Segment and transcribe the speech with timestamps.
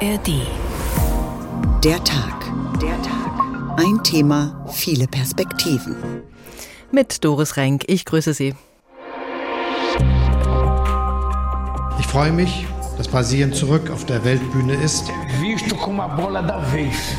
[0.00, 0.42] ARD.
[1.84, 2.52] Der Tag.
[2.80, 3.78] Der Tag.
[3.78, 5.94] Ein Thema, viele Perspektiven.
[6.90, 7.84] Mit Doris Renk.
[7.86, 8.54] Ich grüße Sie.
[12.00, 12.66] Ich freue mich,
[12.96, 15.04] dass Brasilien zurück auf der Weltbühne ist.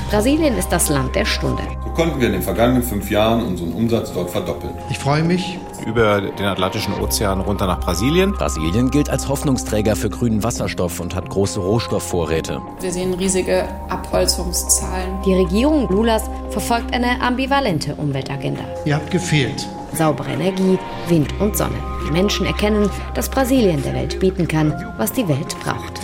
[0.09, 1.63] Brasilien ist das Land der Stunde.
[1.95, 4.73] Konnten wir in den vergangenen fünf Jahren unseren Umsatz dort verdoppeln.
[4.89, 8.33] Ich freue mich, über den Atlantischen Ozean runter nach Brasilien.
[8.33, 12.61] Brasilien gilt als Hoffnungsträger für grünen Wasserstoff und hat große Rohstoffvorräte.
[12.81, 15.21] Wir sehen riesige Abholzungszahlen.
[15.25, 18.63] Die Regierung Lulas verfolgt eine ambivalente Umweltagenda.
[18.83, 19.65] Ihr habt gefehlt.
[19.93, 20.77] Saubere Energie,
[21.07, 21.77] Wind und Sonne.
[22.05, 26.01] Die Menschen erkennen, dass Brasilien der Welt bieten kann, was die Welt braucht.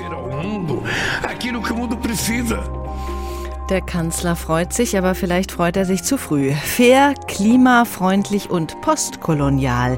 [3.72, 6.52] Der Kanzler freut sich, aber vielleicht freut er sich zu früh.
[6.52, 9.98] Fair, klimafreundlich und postkolonial.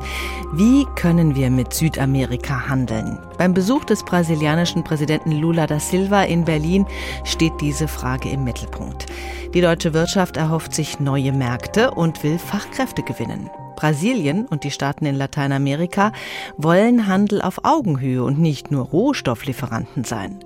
[0.51, 3.17] Wie können wir mit Südamerika handeln?
[3.39, 6.85] Beim Besuch des brasilianischen Präsidenten Lula da Silva in Berlin
[7.23, 9.07] steht diese Frage im Mittelpunkt.
[9.55, 13.49] Die deutsche Wirtschaft erhofft sich neue Märkte und will Fachkräfte gewinnen.
[13.75, 16.11] Brasilien und die Staaten in Lateinamerika
[16.57, 20.39] wollen Handel auf Augenhöhe und nicht nur Rohstofflieferanten sein.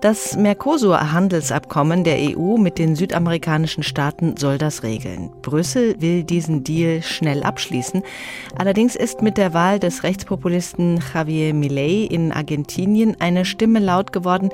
[0.00, 5.30] Das Mercosur-Handelsabkommen der EU mit den südamerikanischen Staaten soll das regeln.
[5.42, 8.04] Brüssel will diesen Deal schnell abschließen.
[8.56, 14.50] Allerdings ist mit der Wahl des Rechtspopulisten Javier Milei in Argentinien eine Stimme laut geworden,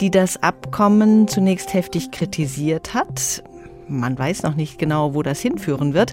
[0.00, 3.44] die das Abkommen zunächst heftig kritisiert hat.
[3.86, 6.12] Man weiß noch nicht genau, wo das hinführen wird.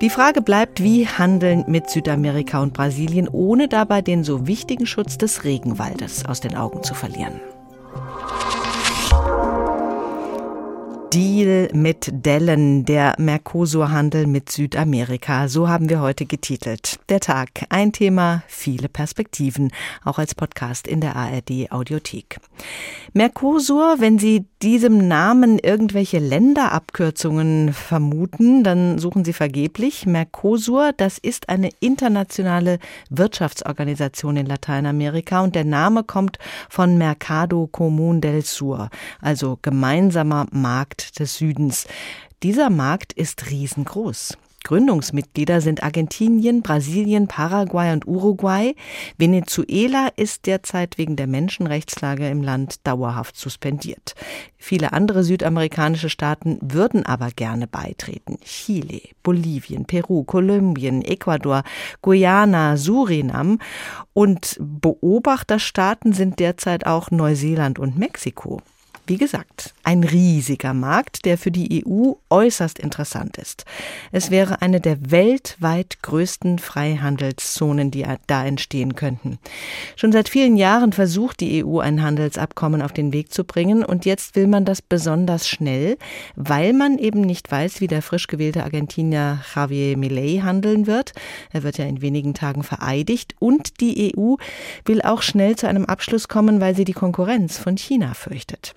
[0.00, 5.18] Die Frage bleibt, wie handeln mit Südamerika und Brasilien, ohne dabei den so wichtigen Schutz
[5.18, 7.40] des Regenwaldes aus den Augen zu verlieren.
[11.12, 15.48] Deal mit Dellen, der Mercosur-Handel mit Südamerika.
[15.48, 16.98] So haben wir heute getitelt.
[17.08, 19.70] Der Tag, ein Thema, viele Perspektiven,
[20.04, 22.38] auch als Podcast in der ARD Audiothek.
[23.12, 30.06] Mercosur, wenn Sie diesem Namen irgendwelche Länderabkürzungen vermuten, dann suchen Sie vergeblich.
[30.06, 32.78] Mercosur, das ist eine internationale
[33.10, 36.38] Wirtschaftsorganisation in Lateinamerika und der Name kommt
[36.70, 38.88] von Mercado Común del Sur,
[39.20, 41.86] also gemeinsamer Markt des Südens.
[42.42, 44.38] Dieser Markt ist riesengroß.
[44.66, 48.74] Gründungsmitglieder sind Argentinien, Brasilien, Paraguay und Uruguay.
[49.16, 54.16] Venezuela ist derzeit wegen der Menschenrechtslage im Land dauerhaft suspendiert.
[54.58, 58.38] Viele andere südamerikanische Staaten würden aber gerne beitreten.
[58.44, 61.62] Chile, Bolivien, Peru, Kolumbien, Ecuador,
[62.02, 63.60] Guyana, Surinam
[64.14, 68.60] und Beobachterstaaten sind derzeit auch Neuseeland und Mexiko.
[69.06, 73.64] Wie gesagt, ein riesiger Markt, der für die EU äußerst interessant ist.
[74.10, 79.38] Es wäre eine der weltweit größten Freihandelszonen, die da entstehen könnten.
[79.94, 84.04] Schon seit vielen Jahren versucht die EU ein Handelsabkommen auf den Weg zu bringen und
[84.04, 85.98] jetzt will man das besonders schnell,
[86.34, 91.12] weil man eben nicht weiß, wie der frisch gewählte Argentinier Javier Milei handeln wird.
[91.52, 94.34] Er wird ja in wenigen Tagen vereidigt und die EU
[94.84, 98.74] will auch schnell zu einem Abschluss kommen, weil sie die Konkurrenz von China fürchtet.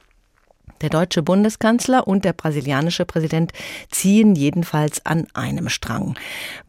[0.82, 3.52] Der deutsche Bundeskanzler und der brasilianische Präsident
[3.92, 6.16] ziehen jedenfalls an einem Strang.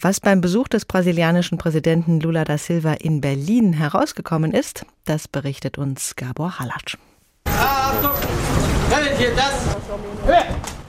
[0.00, 5.78] Was beim Besuch des brasilianischen Präsidenten Lula da Silva in Berlin herausgekommen ist, das berichtet
[5.78, 6.96] uns Gabor Halatsch.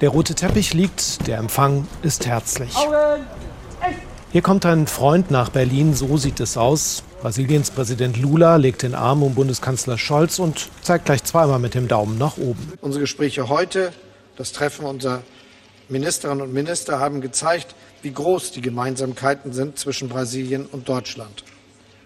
[0.02, 2.74] Der rote Teppich liegt, der Empfang ist herzlich.
[4.32, 7.04] Hier kommt ein Freund nach Berlin, so sieht es aus.
[7.22, 11.90] Brasiliens Präsident Lula legt den Arm um Bundeskanzler Scholz und zeigt gleich zweimal mit dem
[11.90, 12.72] Daumen nach oben.
[12.80, 13.92] Unsere Gespräche heute,
[14.38, 15.22] das Treffen unserer
[15.90, 21.44] Ministerinnen und Minister haben gezeigt, wie groß die Gemeinsamkeiten sind zwischen Brasilien und Deutschland.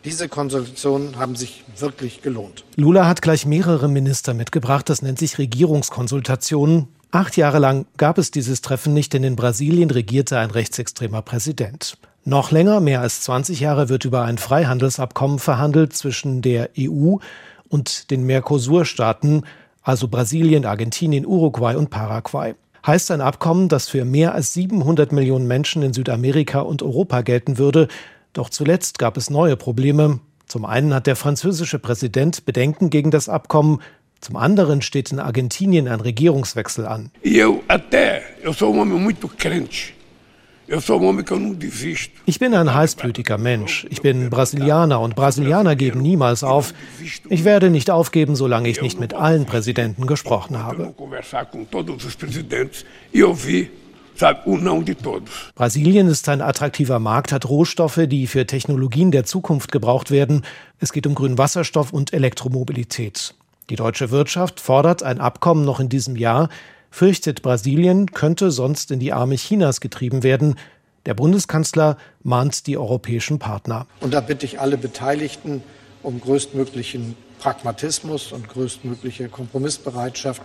[0.03, 2.65] Diese Konsultationen haben sich wirklich gelohnt.
[2.75, 4.89] Lula hat gleich mehrere Minister mitgebracht.
[4.89, 6.87] Das nennt sich Regierungskonsultationen.
[7.11, 11.99] Acht Jahre lang gab es dieses Treffen nicht, denn in Brasilien regierte ein rechtsextremer Präsident.
[12.27, 17.17] Noch länger, mehr als 20 Jahre, wird über ein Freihandelsabkommen verhandelt zwischen der EU
[17.69, 19.43] und den Mercosur-Staaten,
[19.83, 22.55] also Brasilien, Argentinien, Uruguay und Paraguay.
[22.83, 27.59] Heißt ein Abkommen, das für mehr als 700 Millionen Menschen in Südamerika und Europa gelten
[27.59, 27.87] würde.
[28.33, 30.19] Doch zuletzt gab es neue Probleme.
[30.47, 33.81] Zum einen hat der französische Präsident Bedenken gegen das Abkommen,
[34.19, 37.11] zum anderen steht in Argentinien ein Regierungswechsel an.
[37.23, 39.94] Eu até, eu sou um homem muito crente.
[42.25, 43.85] Ich bin ein heißblütiger Mensch.
[43.89, 46.73] Ich bin Brasilianer und Brasilianer geben niemals auf.
[47.29, 50.93] Ich werde nicht aufgeben, solange ich nicht mit allen Präsidenten gesprochen habe.
[55.55, 60.43] Brasilien ist ein attraktiver Markt, hat Rohstoffe, die für Technologien der Zukunft gebraucht werden.
[60.79, 63.35] Es geht um grünen Wasserstoff und Elektromobilität.
[63.69, 66.49] Die deutsche Wirtschaft fordert ein Abkommen noch in diesem Jahr,
[66.95, 70.55] fürchtet Brasilien könnte sonst in die Arme Chinas getrieben werden.
[71.05, 73.85] Der Bundeskanzler mahnt die europäischen Partner.
[73.99, 75.61] Und da bitte ich alle Beteiligten
[76.03, 80.41] um größtmöglichen Pragmatismus und größtmögliche Kompromissbereitschaft,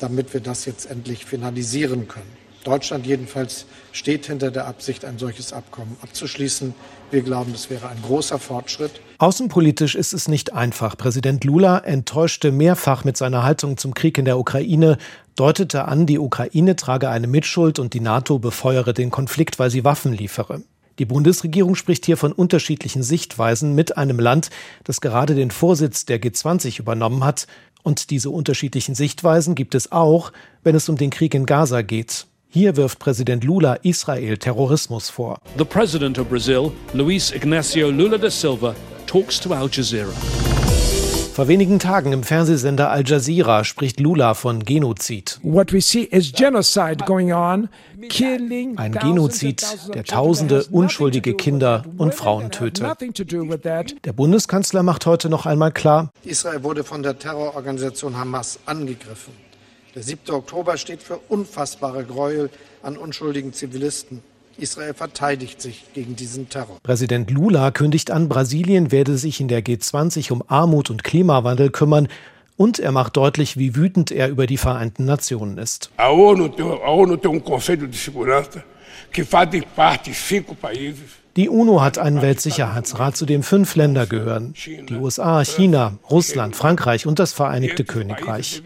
[0.00, 2.32] damit wir das jetzt endlich finalisieren können.
[2.64, 6.74] Deutschland jedenfalls steht hinter der Absicht, ein solches Abkommen abzuschließen.
[7.10, 9.00] Wir glauben, das wäre ein großer Fortschritt.
[9.18, 10.96] Außenpolitisch ist es nicht einfach.
[10.96, 14.98] Präsident Lula enttäuschte mehrfach mit seiner Haltung zum Krieg in der Ukraine,
[15.34, 19.84] deutete an, die Ukraine trage eine Mitschuld und die NATO befeuere den Konflikt, weil sie
[19.84, 20.62] Waffen liefere.
[20.98, 24.50] Die Bundesregierung spricht hier von unterschiedlichen Sichtweisen mit einem Land,
[24.84, 27.46] das gerade den Vorsitz der G20 übernommen hat.
[27.82, 30.32] Und diese unterschiedlichen Sichtweisen gibt es auch,
[30.62, 32.26] wenn es um den Krieg in Gaza geht.
[32.54, 35.38] Hier wirft Präsident Lula Israel Terrorismus vor.
[35.56, 38.74] The President of Brazil, Luis Ignacio Lula da Silva,
[39.06, 40.12] talks to Al Jazeera.
[41.32, 45.40] Vor wenigen Tagen im Fernsehsender Al Jazeera spricht Lula von Genozid.
[48.76, 52.84] Ein Genozid, der tausende unschuldige Kinder und Frauen tötet.
[54.04, 59.32] Der Bundeskanzler macht heute noch einmal klar, Israel wurde von der Terrororganisation Hamas angegriffen.
[59.94, 60.34] Der 7.
[60.34, 62.48] Oktober steht für unfassbare Gräuel
[62.82, 64.22] an unschuldigen Zivilisten.
[64.56, 66.78] Israel verteidigt sich gegen diesen Terror.
[66.82, 72.08] Präsident Lula kündigt an, Brasilien werde sich in der G20 um Armut und Klimawandel kümmern.
[72.56, 75.90] Und er macht deutlich, wie wütend er über die Vereinten Nationen ist.
[75.98, 76.50] A ONU,
[76.82, 78.62] a ONU tem um Conselho de Segurança
[79.12, 81.21] que fazem parte cinco países.
[81.36, 84.52] Die UNO hat einen Weltsicherheitsrat, zu dem fünf Länder gehören.
[84.88, 88.62] Die USA, China, Russland, Frankreich und das Vereinigte Königreich.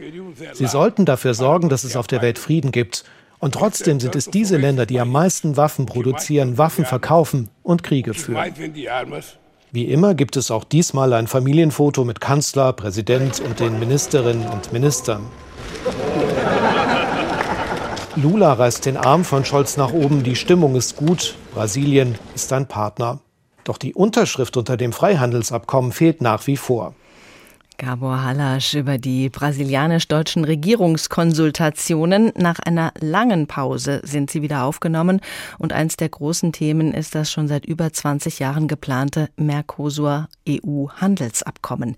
[0.53, 3.05] Sie sollten dafür sorgen, dass es auf der Welt Frieden gibt.
[3.39, 8.15] Und trotzdem sind es diese Länder, die am meisten Waffen produzieren, Waffen verkaufen und Kriege
[8.15, 8.53] führen.
[9.71, 14.73] Wie immer gibt es auch diesmal ein Familienfoto mit Kanzler, Präsident und den Ministerinnen und
[14.73, 15.27] Ministern.
[18.17, 22.67] Lula reißt den Arm von Scholz nach oben, die Stimmung ist gut, Brasilien ist ein
[22.67, 23.19] Partner.
[23.63, 26.95] Doch die Unterschrift unter dem Freihandelsabkommen fehlt nach wie vor.
[27.79, 32.33] Gabor Hallasch über die brasilianisch-deutschen Regierungskonsultationen.
[32.37, 35.21] Nach einer langen Pause sind sie wieder aufgenommen
[35.59, 41.97] und eins der großen Themen ist das schon seit über 20 Jahren geplante Mercosur-EU-Handelsabkommen.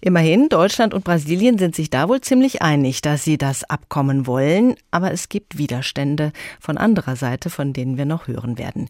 [0.00, 4.74] Immerhin, Deutschland und Brasilien sind sich da wohl ziemlich einig, dass sie das Abkommen wollen,
[4.90, 8.88] aber es gibt Widerstände von anderer Seite, von denen wir noch hören werden.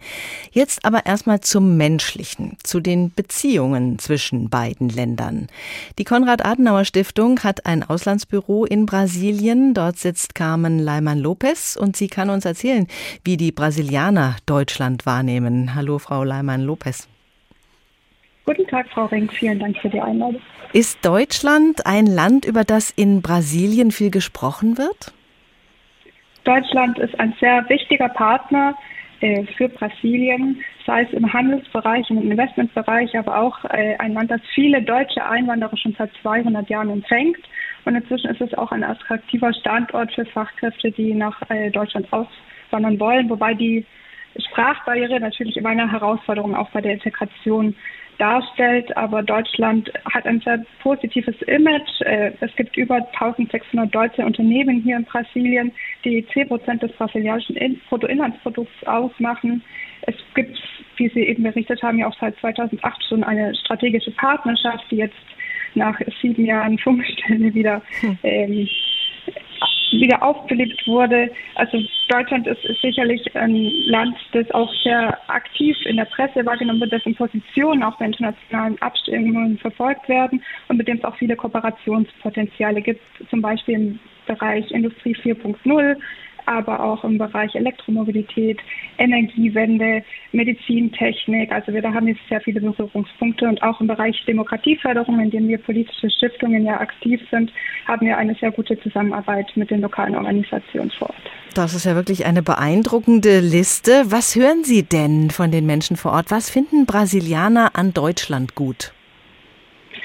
[0.50, 5.48] Jetzt aber erstmal zum Menschlichen, zu den Beziehungen zwischen beiden Ländern.
[5.98, 9.74] Die Konrad-Adenauer-Stiftung hat ein Auslandsbüro in Brasilien.
[9.74, 12.86] Dort sitzt Carmen Leimann-Lopez und sie kann uns erzählen,
[13.24, 15.74] wie die Brasilianer Deutschland wahrnehmen.
[15.74, 17.08] Hallo, Frau Leimann-Lopez.
[18.44, 19.32] Guten Tag, Frau Rink.
[19.32, 20.40] Vielen Dank für die Einladung.
[20.72, 25.12] Ist Deutschland ein Land, über das in Brasilien viel gesprochen wird?
[26.44, 28.76] Deutschland ist ein sehr wichtiger Partner
[29.22, 34.40] äh, für Brasilien, sei es im Handelsbereich, im Investmentbereich, aber auch äh, ein Land, das
[34.54, 37.38] viele deutsche Einwanderer schon seit 200 Jahren empfängt.
[37.84, 42.98] Und inzwischen ist es auch ein attraktiver Standort für Fachkräfte, die nach äh, Deutschland auswandern
[43.00, 43.84] wollen, wobei die
[44.36, 47.74] Sprachbarriere natürlich immer eine Herausforderung auch bei der Integration
[48.18, 48.96] darstellt.
[48.96, 52.00] Aber Deutschland hat ein sehr positives Image.
[52.00, 55.72] Äh, es gibt über 1600 deutsche Unternehmen hier in Brasilien,
[56.04, 59.62] die 10 Prozent des brasilianischen Bruttoinlandsprodukts ausmachen.
[60.02, 60.58] Es gibt,
[60.96, 65.14] wie Sie eben berichtet haben, ja auch seit 2008 schon eine strategische Partnerschaft, die jetzt
[65.74, 68.18] nach sieben Jahren Funkstelle wieder hm.
[68.22, 68.68] ähm,
[69.92, 71.30] wieder aufgelebt wurde.
[71.54, 71.78] Also
[72.08, 76.92] Deutschland ist, ist, sicherlich ein Land, das auch sehr aktiv in der Presse wahrgenommen wird,
[76.92, 82.80] dessen Positionen auch bei internationalen Abstimmungen verfolgt werden und mit dem es auch viele Kooperationspotenziale
[82.80, 85.96] gibt, zum Beispiel im Bereich Industrie 4.0,
[86.46, 88.58] aber auch im Bereich Elektromobilität,
[88.98, 91.52] Energiewende, Medizintechnik.
[91.52, 95.48] Also wir da haben jetzt sehr viele Berührungspunkte und auch im Bereich Demokratieförderung, in dem
[95.48, 97.52] wir politische Stiftungen ja aktiv sind,
[97.86, 101.30] haben wir eine sehr gute Zusammenarbeit mit den lokalen Organisationen vor Ort.
[101.54, 104.04] Das ist ja wirklich eine beeindruckende Liste.
[104.06, 106.30] Was hören Sie denn von den Menschen vor Ort?
[106.30, 108.92] Was finden Brasilianer an Deutschland gut?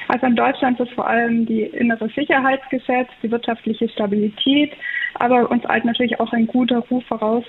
[0.07, 4.73] Also in Deutschland ist vor allem die innere Sicherheitsgesetz, die wirtschaftliche Stabilität,
[5.15, 7.43] aber uns eilt natürlich auch ein guter Ruf voraus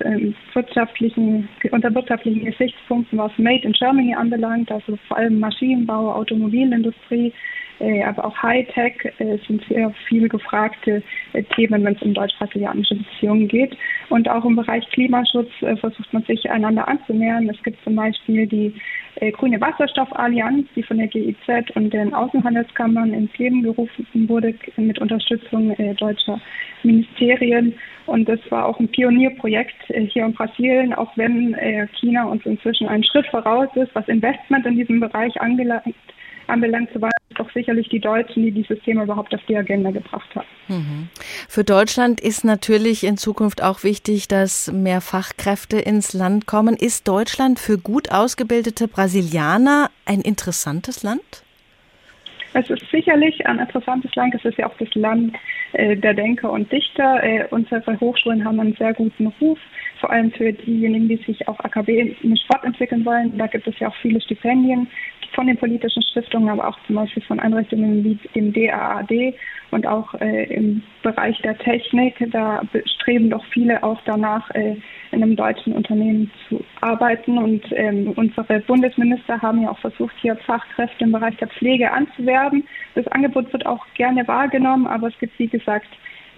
[0.54, 7.32] wirtschaftlichen, unter wirtschaftlichen Gesichtspunkten, was Made in Germany anbelangt, also vor allem Maschinenbau, Automobilindustrie.
[7.80, 11.02] äh, aber auch Hightech äh, sind sehr viel gefragte
[11.32, 13.76] äh, Themen, wenn es um deutsch-brasilianische Beziehungen geht.
[14.08, 17.48] Und auch im Bereich Klimaschutz versucht man sich einander anzunähern.
[17.48, 18.74] Es gibt zum Beispiel die
[19.20, 24.98] äh, Grüne Wasserstoffallianz, die von der GIZ und den Außenhandelskammern ins Leben gerufen wurde mit
[24.98, 26.40] Unterstützung äh, deutscher
[26.82, 27.74] Ministerien.
[28.06, 31.54] Und das war auch ein Pionierprojekt hier in Brasilien, auch wenn
[32.00, 35.94] China uns inzwischen einen Schritt voraus ist, was Investment in diesem Bereich angelangt
[36.48, 40.28] anbelangt, so es doch sicherlich die Deutschen, die dieses Thema überhaupt auf die Agenda gebracht
[40.34, 40.46] haben.
[40.68, 41.08] Mhm.
[41.48, 46.76] Für Deutschland ist natürlich in Zukunft auch wichtig, dass mehr Fachkräfte ins Land kommen.
[46.76, 51.44] Ist Deutschland für gut ausgebildete Brasilianer ein interessantes Land?
[52.54, 54.34] Es ist sicherlich ein interessantes Land.
[54.34, 55.36] Es ist ja auch das Land
[55.72, 57.22] äh, der Denker und Dichter.
[57.22, 59.58] Äh, unsere Hochschulen haben einen sehr guten Ruf,
[60.00, 63.36] vor allem für diejenigen, die sich auch akademisch fortentwickeln wollen.
[63.36, 64.88] Da gibt es ja auch viele Stipendien
[65.38, 69.34] von den politischen Stiftungen, aber auch zum Beispiel von Einrichtungen wie dem DAAD
[69.70, 72.16] und auch äh, im Bereich der Technik.
[72.32, 72.62] Da
[72.96, 74.74] streben doch viele auch danach, äh,
[75.12, 77.38] in einem deutschen Unternehmen zu arbeiten.
[77.38, 82.66] Und ähm, unsere Bundesminister haben ja auch versucht, hier Fachkräfte im Bereich der Pflege anzuwerben.
[82.96, 85.86] Das Angebot wird auch gerne wahrgenommen, aber es gibt, wie gesagt,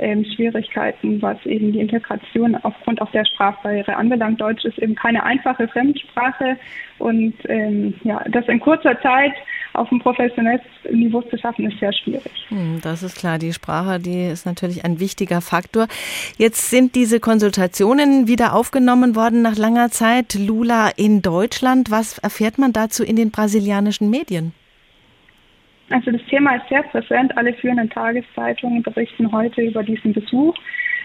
[0.00, 4.40] ähm, Schwierigkeiten, was eben die Integration aufgrund auch der Sprachbarriere anbelangt.
[4.40, 6.56] Deutsch ist eben keine einfache Fremdsprache
[6.98, 9.32] und ähm, ja, das in kurzer Zeit
[9.72, 12.32] auf ein professionelles Niveau zu schaffen, ist sehr schwierig.
[12.48, 13.38] Hm, das ist klar.
[13.38, 15.86] Die Sprache, die ist natürlich ein wichtiger Faktor.
[16.38, 20.34] Jetzt sind diese Konsultationen wieder aufgenommen worden nach langer Zeit.
[20.34, 21.90] Lula in Deutschland.
[21.90, 24.52] Was erfährt man dazu in den brasilianischen Medien?
[25.90, 27.36] Also das Thema ist sehr präsent.
[27.36, 30.54] Alle führenden Tageszeitungen berichten heute über diesen Besuch.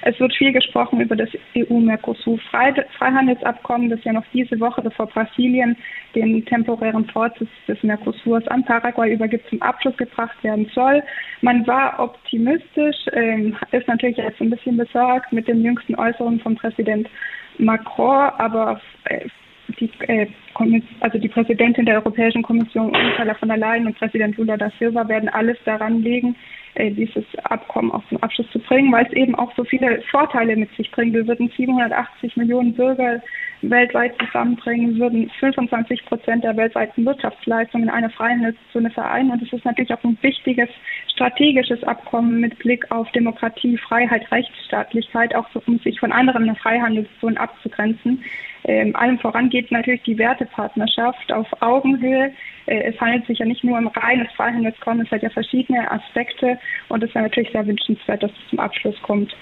[0.03, 5.75] Es wird viel gesprochen über das EU-Mercosur-Freihandelsabkommen, das ja noch diese Woche, bevor Brasilien
[6.13, 11.01] den temporären Vorsitz des Mercosurs an Paraguay übergibt, zum Abschluss gebracht werden soll.
[11.41, 16.55] Man war optimistisch, äh, ist natürlich jetzt ein bisschen besorgt mit den jüngsten Äußerungen von
[16.55, 17.09] Präsident
[17.57, 19.27] Macron, aber äh,
[19.79, 20.27] die, äh,
[20.99, 25.07] also die Präsidentin der Europäischen Kommission Ursula von der Leyen und Präsident Lula da Silva
[25.07, 26.35] werden alles daran legen,
[26.75, 30.55] äh, dieses Abkommen auch zum Abschluss zu bringen, weil es eben auch so viele Vorteile
[30.55, 31.13] mit sich bringt.
[31.13, 33.21] Wir würden 780 Millionen Bürger
[33.61, 39.31] weltweit zusammenbringen, würden 25 Prozent der weltweiten Wirtschaftsleistungen in eine Freihandelszone vereinen.
[39.31, 40.69] Und es ist natürlich auch ein wichtiges
[41.13, 48.23] strategisches Abkommen mit Blick auf Demokratie, Freiheit, Rechtsstaatlichkeit, auch um sich von anderen Freihandelszonen abzugrenzen.
[48.67, 52.33] Ähm, allem voran geht natürlich die Wertepartnerschaft auf Augenhöhe.
[52.65, 56.57] Äh, es handelt sich ja nicht nur um reines Freihandelskommen, es hat ja verschiedene Aspekte
[56.89, 59.35] und es wäre natürlich sehr wünschenswert, dass es zum Abschluss kommt.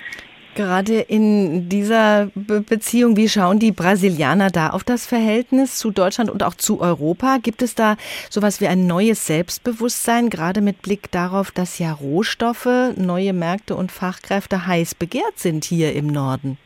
[0.55, 6.43] Gerade in dieser Beziehung, wie schauen die Brasilianer da auf das Verhältnis zu Deutschland und
[6.43, 7.37] auch zu Europa?
[7.41, 7.95] Gibt es da
[8.29, 13.91] sowas wie ein neues Selbstbewusstsein, gerade mit Blick darauf, dass ja Rohstoffe, neue Märkte und
[13.91, 16.59] Fachkräfte heiß begehrt sind hier im Norden?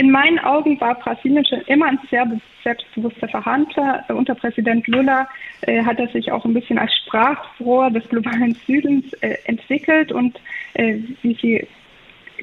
[0.00, 2.26] In meinen Augen war Brasilien schon immer ein sehr
[2.64, 4.02] selbstbewusster Verhandler.
[4.08, 5.28] Unter Präsident Lula
[5.60, 10.40] äh, hat er sich auch ein bisschen als Sprachrohr des globalen Südens äh, entwickelt und
[10.72, 11.66] äh, wie Sie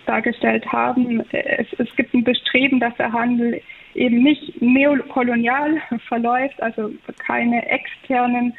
[0.06, 3.60] dargestellt haben, äh, es, es gibt ein Bestreben, dass der Handel
[3.96, 8.54] eben nicht neokolonial verläuft, also keine externen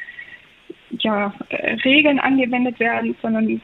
[0.99, 3.61] ja, äh, Regeln angewendet werden, sondern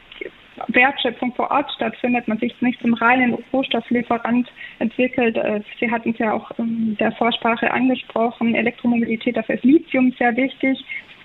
[0.68, 5.38] Wertschöpfung vor Ort stattfindet, man sich nicht zum reinen Rohstofflieferant entwickelt.
[5.38, 10.36] Äh, Sie hatten es ja auch in der Vorsprache angesprochen, Elektromobilität, dafür ist Lithium sehr
[10.36, 10.84] wichtig.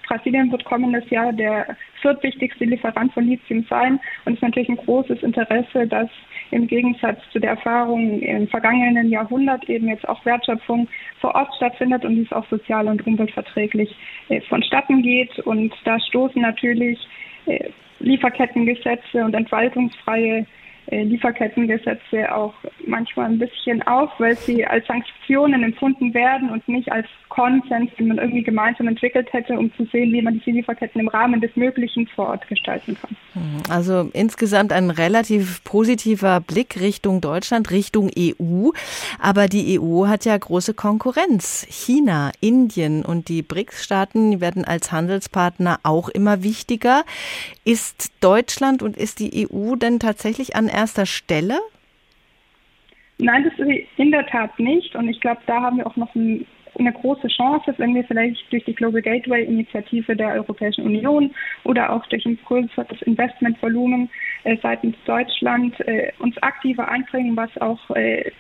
[0.09, 4.77] Brasilien wird kommendes Jahr der viertwichtigste Lieferant von Lithium sein und es ist natürlich ein
[4.77, 6.09] großes Interesse, dass
[6.51, 10.89] im Gegensatz zu der Erfahrung im vergangenen Jahrhundert eben jetzt auch Wertschöpfung
[11.21, 13.95] vor Ort stattfindet und dies auch sozial und umweltverträglich
[14.29, 15.39] äh, vonstatten geht.
[15.41, 16.99] Und da stoßen natürlich
[17.47, 17.71] äh,
[18.01, 20.47] Lieferkettengesetze und entwaltungsfreie
[20.91, 22.55] Lieferkettengesetze auch
[22.87, 28.09] manchmal ein bisschen auf, weil sie als Sanktionen empfunden werden und nicht als Konsens, den
[28.09, 31.55] man irgendwie gemeinsam entwickelt hätte, um zu sehen, wie man diese Lieferketten im Rahmen des
[31.55, 33.17] Möglichen vor Ort gestalten kann.
[33.35, 38.71] Hm, also insgesamt ein relativ positiver Blick Richtung Deutschland, Richtung EU.
[39.21, 41.67] Aber die EU hat ja große Konkurrenz.
[41.71, 47.05] China, Indien und die BRICS-Staaten werden als Handelspartner auch immer wichtiger.
[47.65, 51.59] Ist Deutschland und ist die EU denn tatsächlich an erster Stelle?
[53.19, 54.95] Nein, das ist in der Tat nicht.
[54.97, 56.47] Und ich glaube, da haben wir auch noch ein,
[56.79, 61.31] eine große Chance, wenn wir vielleicht durch die Global Gateway-Initiative der Europäischen Union
[61.65, 64.09] oder auch durch ein größeres Investmentvolumen
[64.45, 68.31] äh, seitens Deutschland äh, uns aktiver einbringen, was auch äh,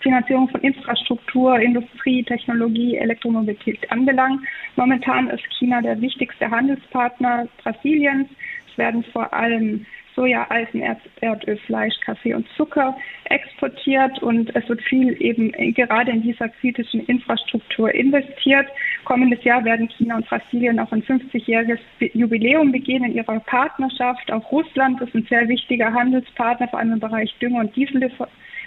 [0.00, 4.42] Finanzierung von Infrastruktur, Industrie, Technologie, Elektromobilität anbelangt.
[4.76, 8.28] Momentan ist China der wichtigste Handelspartner Brasiliens.
[8.70, 9.86] Es werden vor allem
[10.18, 12.96] Soja, Eisenerz, Erdöl, Fleisch, Kaffee und Zucker
[13.26, 18.66] exportiert und es wird viel eben gerade in dieser kritischen Infrastruktur investiert.
[19.04, 21.78] Kommendes Jahr werden China und Brasilien auch ein 50-jähriges
[22.14, 24.28] Jubiläum begehen in ihrer Partnerschaft.
[24.32, 28.10] Auch Russland ist ein sehr wichtiger Handelspartner, vor allem im Bereich Dünger und Diesel,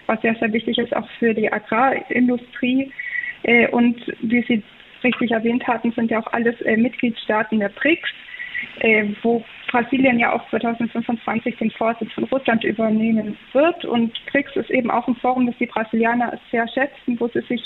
[0.06, 2.94] was sehr, sehr wichtig ist auch für die Agrarindustrie.
[3.44, 4.64] Äh, und wie Sie
[5.04, 8.10] richtig erwähnt hatten, sind ja auch alles äh, Mitgliedstaaten der BRICS
[8.80, 13.86] äh, wo Brasilien ja auch 2025 den Vorsitz von Russland übernehmen wird.
[13.86, 17.62] Und BRICS ist eben auch ein Forum, das die Brasilianer sehr schätzen, wo sie sich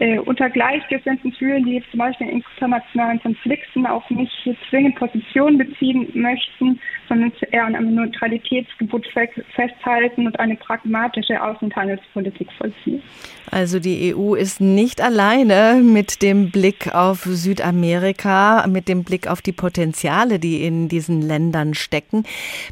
[0.00, 4.32] äh, unter Gleichgesinnten fühlen, die zum Beispiel in internationalen Konflikten auch nicht
[4.70, 9.06] zwingend Position beziehen möchten, sondern eher an einem Neutralitätsgebot
[9.54, 13.02] festhalten und eine pragmatische Außen- und Handelspolitik vollziehen.
[13.50, 19.42] Also die EU ist nicht alleine mit dem Blick auf Südamerika, mit dem Blick auf
[19.42, 22.24] die Potenziale, die in diesen Ländern stecken.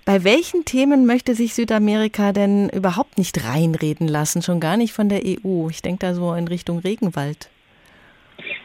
[0.06, 5.10] Bei welchen Themen möchte sich Südamerika denn überhaupt nicht reinreden lassen, schon gar nicht von
[5.10, 5.68] der EU?
[5.68, 7.17] Ich denke da so in Richtung Regenwald.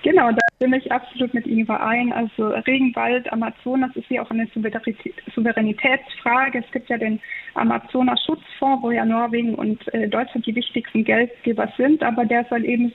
[0.03, 2.13] Genau, da stimme ich absolut mit Ihnen überein.
[2.13, 6.59] Also Regenwald, Amazonas ist hier auch eine Souveränitätsfrage.
[6.59, 7.19] Es gibt ja den
[7.55, 12.93] Amazonas-Schutzfonds, wo ja Norwegen und äh, Deutschland die wichtigsten Geldgeber sind, aber der soll eben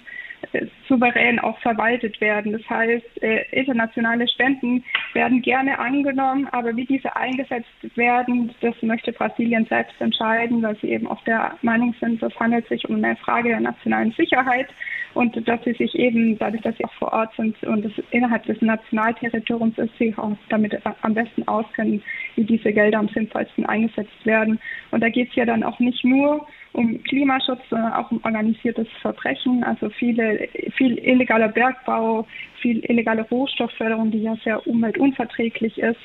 [0.52, 2.52] äh, souverän auch verwaltet werden.
[2.52, 4.84] Das heißt, äh, internationale Spenden
[5.14, 10.90] werden gerne angenommen, aber wie diese eingesetzt werden, das möchte Brasilien selbst entscheiden, weil sie
[10.90, 14.68] eben auch der Meinung sind, das handelt sich um eine Frage der nationalen Sicherheit
[15.18, 18.44] und dass sie sich eben, dadurch, dass sie auch vor Ort sind und es innerhalb
[18.44, 22.00] des Nationalterritoriums ist, sich auch damit am besten auskennen,
[22.36, 24.60] wie diese Gelder am sinnvollsten eingesetzt werden.
[24.92, 28.86] Und da geht es ja dann auch nicht nur um Klimaschutz, sondern auch um organisiertes
[29.02, 32.24] Verbrechen, also viele, viel illegaler Bergbau,
[32.62, 35.98] viel illegale Rohstoffförderung, die ja sehr umweltunverträglich ist.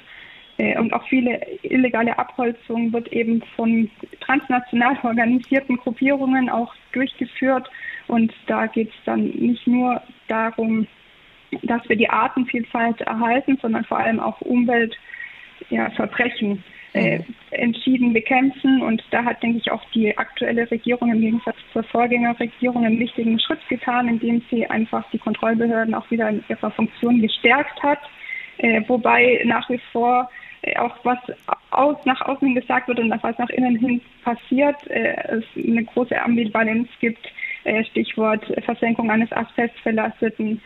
[0.57, 7.69] Äh, und auch viele illegale Abholzung wird eben von transnational organisierten Gruppierungen auch durchgeführt.
[8.07, 10.87] Und da geht es dann nicht nur darum,
[11.61, 18.81] dass wir die Artenvielfalt erhalten, sondern vor allem auch Umweltverbrechen ja, äh, entschieden bekämpfen.
[18.81, 23.39] Und da hat, denke ich, auch die aktuelle Regierung im Gegensatz zur Vorgängerregierung einen wichtigen
[23.39, 27.99] Schritt getan, indem sie einfach die Kontrollbehörden auch wieder in ihrer Funktion gestärkt hat.
[28.57, 30.29] Äh, wobei nach wie vor
[30.77, 31.19] auch was
[31.71, 36.19] aus, nach außen gesagt wird und was nach innen hin passiert, äh, es eine große
[36.21, 37.27] Ambivalenz gibt
[37.63, 40.61] äh, Stichwort Versenkung eines asbestverlasteten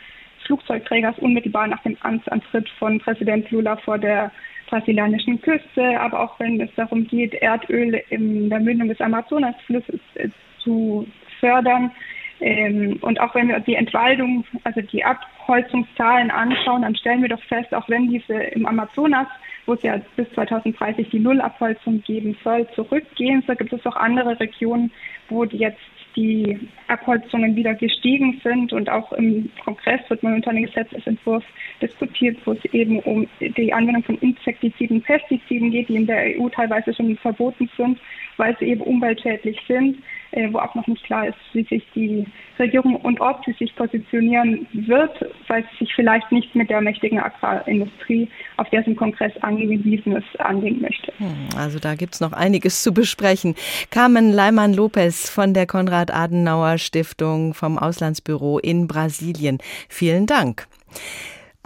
[0.45, 4.31] Flugzeugträgers unmittelbar nach dem Amtsantritt von Präsident Lula vor der
[4.69, 10.29] brasilianischen Küste, aber auch wenn es darum geht, Erdöl in der Mündung des Amazonasflusses äh,
[10.60, 11.07] zu
[11.39, 11.91] fördern.
[12.39, 17.41] Ähm, und auch wenn wir die Entwaldung, also die Abholzungszahlen anschauen, dann stellen wir doch
[17.43, 19.27] fest, auch wenn diese im Amazonas,
[19.67, 24.39] wo es ja bis 2030 die Nullabholzung geben soll, zurückgehen, so gibt es auch andere
[24.39, 24.91] Regionen,
[25.30, 25.77] wo jetzt
[26.15, 28.73] die Abholzungen wieder gestiegen sind.
[28.73, 31.43] Und auch im Kongress wird momentan ein Gesetzesentwurf
[31.82, 36.49] diskutiert, wo es eben um die Anwendung von Insektiziden, Pestiziden geht, die in der EU
[36.49, 37.99] teilweise schon verboten sind,
[38.38, 39.97] weil sie eben umweltschädlich sind,
[40.32, 42.26] äh, wo auch noch nicht klar ist, wie sich die
[42.60, 45.12] Regierung und ob sie sich positionieren wird,
[45.47, 50.15] weil sie sich vielleicht nicht mit der mächtigen Agrarindustrie, auf der es im Kongress angewiesen
[50.15, 51.13] ist, anlegen möchte.
[51.17, 53.56] Hm, also da gibt es noch einiges zu besprechen.
[53.91, 59.60] Carmen Leimann-Lopez von der Konrad-Adenauer-Stiftung vom Auslandsbüro in Brasilien.
[59.89, 60.67] Vielen Dank.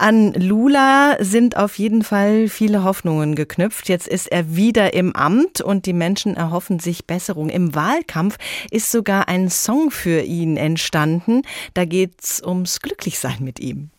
[0.02, 3.88] An Lula sind auf jeden Fall viele Hoffnungen geknüpft.
[3.88, 7.48] Jetzt ist er wieder im Amt und die Menschen erhoffen sich Besserung.
[7.48, 8.36] Im Wahlkampf
[8.72, 11.42] ist sogar ein Song für ihn entstanden.
[11.74, 13.90] Da geht's ums Glücklichsein mit ihm.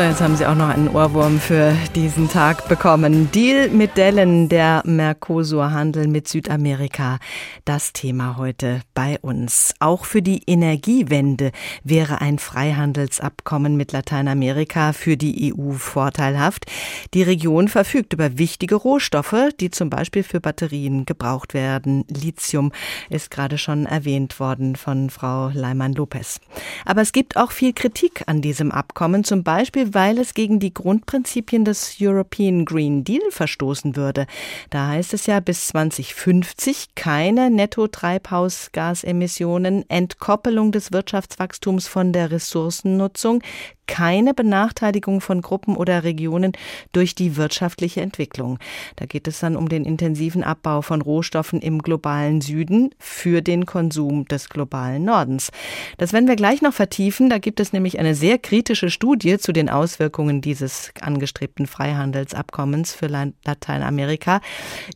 [0.00, 3.30] So, jetzt haben Sie auch noch einen Ohrwurm für diesen Tag bekommen.
[3.32, 7.18] Deal mit Dellen, der Mercosur-Handel mit Südamerika.
[7.66, 9.74] Das Thema heute bei uns.
[9.78, 11.52] Auch für die Energiewende
[11.84, 16.64] wäre ein Freihandelsabkommen mit Lateinamerika für die EU vorteilhaft.
[17.12, 22.06] Die Region verfügt über wichtige Rohstoffe, die zum Beispiel für Batterien gebraucht werden.
[22.08, 22.72] Lithium
[23.10, 26.40] ist gerade schon erwähnt worden von Frau Leimann-Lopez.
[26.86, 30.74] Aber es gibt auch viel Kritik an diesem Abkommen, zum Beispiel weil es gegen die
[30.74, 34.26] Grundprinzipien des European Green Deal verstoßen würde.
[34.70, 43.42] Da heißt es ja bis 2050 keine Netto-Treibhausgasemissionen, Entkoppelung des Wirtschaftswachstums von der Ressourcennutzung,
[43.90, 46.52] keine Benachteiligung von Gruppen oder Regionen
[46.92, 48.60] durch die wirtschaftliche Entwicklung.
[48.94, 53.66] Da geht es dann um den intensiven Abbau von Rohstoffen im globalen Süden für den
[53.66, 55.50] Konsum des globalen Nordens.
[55.98, 57.28] Das werden wir gleich noch vertiefen.
[57.28, 63.08] Da gibt es nämlich eine sehr kritische Studie zu den Auswirkungen dieses angestrebten Freihandelsabkommens für
[63.08, 64.40] Lateinamerika.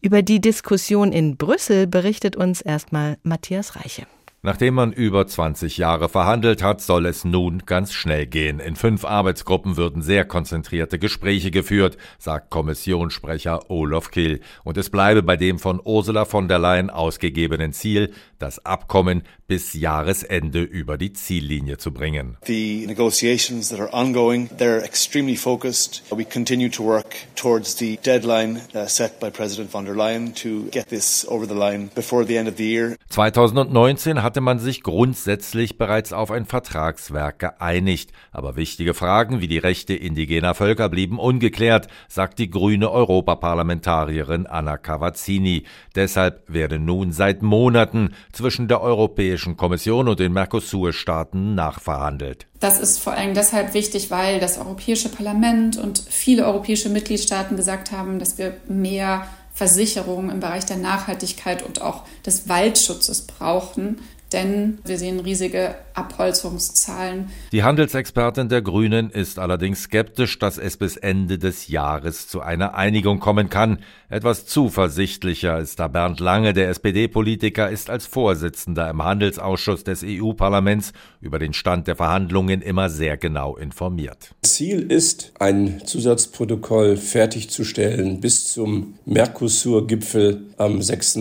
[0.02, 4.06] Über die Diskussion in Brüssel berichtet uns erstmal Matthias Reiche.
[4.46, 8.60] Nachdem man über 20 Jahre verhandelt hat, soll es nun ganz schnell gehen.
[8.60, 14.42] In fünf Arbeitsgruppen würden sehr konzentrierte Gespräche geführt, sagt Kommissionssprecher Olaf Kill.
[14.62, 19.74] Und es bleibe bei dem von Ursula von der Leyen ausgegebenen Ziel, das Abkommen bis
[19.74, 22.38] Jahresende über die Ziellinie zu bringen.
[22.46, 26.02] The negotiations that are ongoing, they're extremely focused.
[26.10, 30.70] We continue to work towards the deadline uh, set by President von der Leyen to
[30.70, 32.96] get this over the line before the end of the year.
[33.10, 39.58] 2019 hatte man sich grundsätzlich bereits auf ein Vertragswerk geeinigt, aber wichtige Fragen wie die
[39.58, 45.64] Rechte indigener Völker blieben ungeklärt, sagt die grüne Europaparlamentarierin Anna Cavazzini.
[45.94, 52.46] Deshalb werde nun seit Monaten zwischen der Europäischen Kommission und den Mercosur-Staaten nachverhandelt.
[52.60, 57.92] Das ist vor allem deshalb wichtig, weil das Europäische Parlament und viele europäische Mitgliedstaaten gesagt
[57.92, 63.98] haben, dass wir mehr Versicherungen im Bereich der Nachhaltigkeit und auch des Waldschutzes brauchen
[64.34, 67.30] denn wir sehen riesige Abholzungszahlen.
[67.52, 72.74] Die Handelsexpertin der Grünen ist allerdings skeptisch, dass es bis Ende des Jahres zu einer
[72.74, 73.78] Einigung kommen kann.
[74.08, 80.92] Etwas zuversichtlicher ist da Bernd Lange, der SPD-Politiker, ist als Vorsitzender im Handelsausschuss des EU-Parlaments
[81.20, 84.34] über den Stand der Verhandlungen immer sehr genau informiert.
[84.42, 91.18] Ziel ist, ein Zusatzprotokoll fertigzustellen bis zum Mercosur-Gipfel am 6.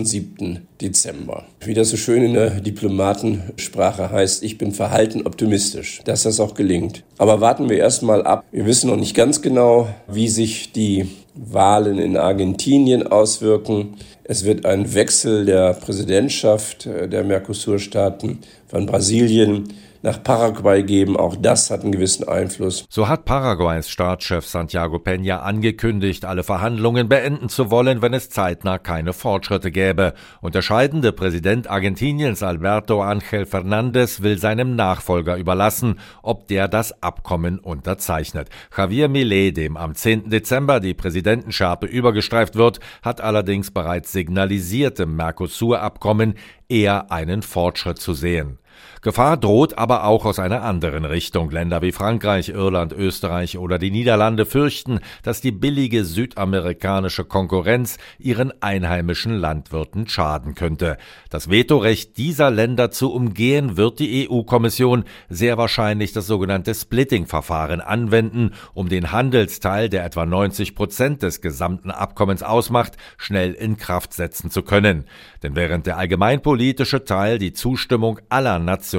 [0.84, 1.14] 7.
[1.14, 1.44] Dezember.
[1.60, 6.54] Wie das so schön in der Diplomatensprache heißt, ich bin verhalten optimistisch, dass das auch
[6.54, 7.04] gelingt.
[7.18, 8.44] Aber warten wir erstmal ab.
[8.52, 13.94] Wir wissen noch nicht ganz genau, wie sich die Wahlen in Argentinien auswirken.
[14.24, 19.68] Es wird ein Wechsel der Präsidentschaft der Mercosur-Staaten von Brasilien
[20.04, 21.16] nach Paraguay geben.
[21.16, 22.84] Auch das hat einen gewissen Einfluss.
[22.90, 28.78] So hat Paraguays Staatschef Santiago Peña angekündigt, alle Verhandlungen beenden zu wollen, wenn es zeitnah
[28.78, 30.12] keine Fortschritte gäbe.
[30.42, 37.02] Und der scheidende Präsident Argentiniens Alberto Ángel Fernández will seinem Nachfolger überlassen, ob der das
[37.02, 38.50] Abkommen unterzeichnet.
[38.76, 40.28] Javier Millet, dem am 10.
[40.28, 46.34] Dezember die Präsidentenschärpe übergestreift wird, hat allerdings bereits signalisiert, im Mercosur-Abkommen
[46.68, 48.58] eher einen Fortschritt zu sehen.
[49.04, 51.50] Gefahr droht aber auch aus einer anderen Richtung.
[51.50, 58.62] Länder wie Frankreich, Irland, Österreich oder die Niederlande fürchten, dass die billige südamerikanische Konkurrenz ihren
[58.62, 60.96] einheimischen Landwirten schaden könnte.
[61.28, 68.52] Das Vetorecht dieser Länder zu umgehen, wird die EU-Kommission sehr wahrscheinlich das sogenannte Splitting-Verfahren anwenden,
[68.72, 74.50] um den Handelsteil, der etwa 90 Prozent des gesamten Abkommens ausmacht, schnell in Kraft setzen
[74.50, 75.04] zu können.
[75.42, 78.93] Denn während der allgemeinpolitische Teil die Zustimmung aller nationalen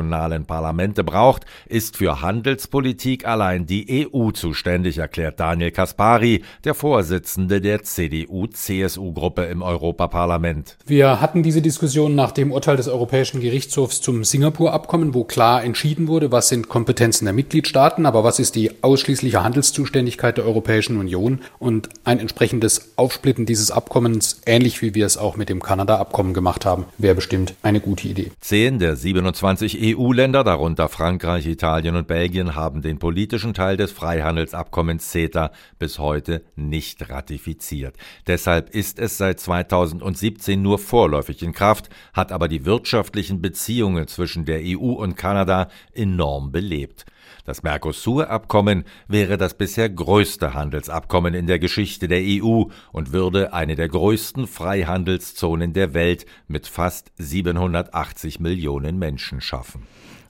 [0.45, 7.83] Parlamente braucht, ist für Handelspolitik allein die EU zuständig, erklärt Daniel Kaspari, der Vorsitzende der
[7.83, 10.77] CDU-CSU-Gruppe im Europaparlament.
[10.85, 16.07] Wir hatten diese Diskussion nach dem Urteil des Europäischen Gerichtshofs zum Singapur-Abkommen, wo klar entschieden
[16.07, 21.39] wurde, was sind Kompetenzen der Mitgliedstaaten, aber was ist die ausschließliche Handelszuständigkeit der Europäischen Union
[21.59, 26.65] und ein entsprechendes Aufsplitten dieses Abkommens, ähnlich wie wir es auch mit dem Kanada-Abkommen gemacht
[26.65, 28.31] haben, wäre bestimmt eine gute Idee.
[28.41, 33.91] Zehn der 27 20 EU-Länder, darunter Frankreich, Italien und Belgien, haben den politischen Teil des
[33.91, 37.95] Freihandelsabkommens CETA bis heute nicht ratifiziert.
[38.25, 44.45] Deshalb ist es seit 2017 nur vorläufig in Kraft, hat aber die wirtschaftlichen Beziehungen zwischen
[44.45, 47.05] der EU und Kanada enorm belebt.
[47.45, 53.75] Das Mercosur-Abkommen wäre das bisher größte Handelsabkommen in der Geschichte der EU und würde eine
[53.75, 59.83] der größten Freihandelszonen der Welt mit fast 780 Millionen Menschen schaffen.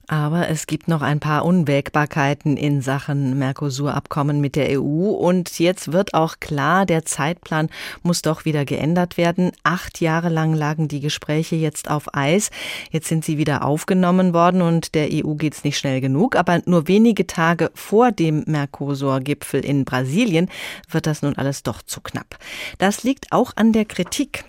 [0.08, 5.10] Aber es gibt noch ein paar Unwägbarkeiten in Sachen Mercosur-Abkommen mit der EU.
[5.10, 7.70] Und jetzt wird auch klar, der Zeitplan
[8.04, 9.52] muss doch wieder geändert werden.
[9.64, 12.52] Acht Jahre lang lagen die Gespräche jetzt auf Eis.
[12.92, 16.36] Jetzt sind sie wieder aufgenommen worden und der EU geht es nicht schnell genug.
[16.36, 20.50] Aber nur wenige Tage vor dem Mercosur-Gipfel in Brasilien
[20.90, 22.38] wird das nun alles doch zu knapp.
[22.78, 24.46] Das liegt auch an der Kritik.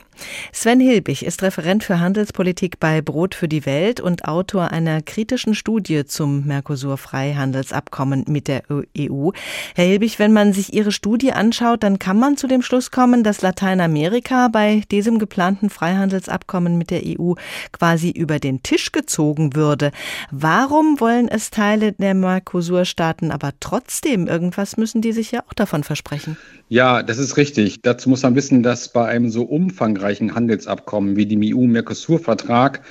[0.52, 5.55] Sven Hilbig ist Referent für Handelspolitik bei Brot für die Welt und Autor einer kritischen
[5.55, 9.31] Studie zum Mercosur-Freihandelsabkommen mit der EU.
[9.74, 13.22] Herr Hilbig, wenn man sich Ihre Studie anschaut, dann kann man zu dem Schluss kommen,
[13.22, 17.35] dass Lateinamerika bei diesem geplanten Freihandelsabkommen mit der EU
[17.72, 19.90] quasi über den Tisch gezogen würde.
[20.31, 24.26] Warum wollen es Teile der Mercosur-Staaten aber trotzdem?
[24.26, 26.37] Irgendwas müssen die sich ja auch davon versprechen.
[26.68, 27.83] Ja, das ist richtig.
[27.83, 32.83] Dazu muss man wissen, dass bei einem so umfangreichen Handelsabkommen wie dem EU-Mercosur-Vertrag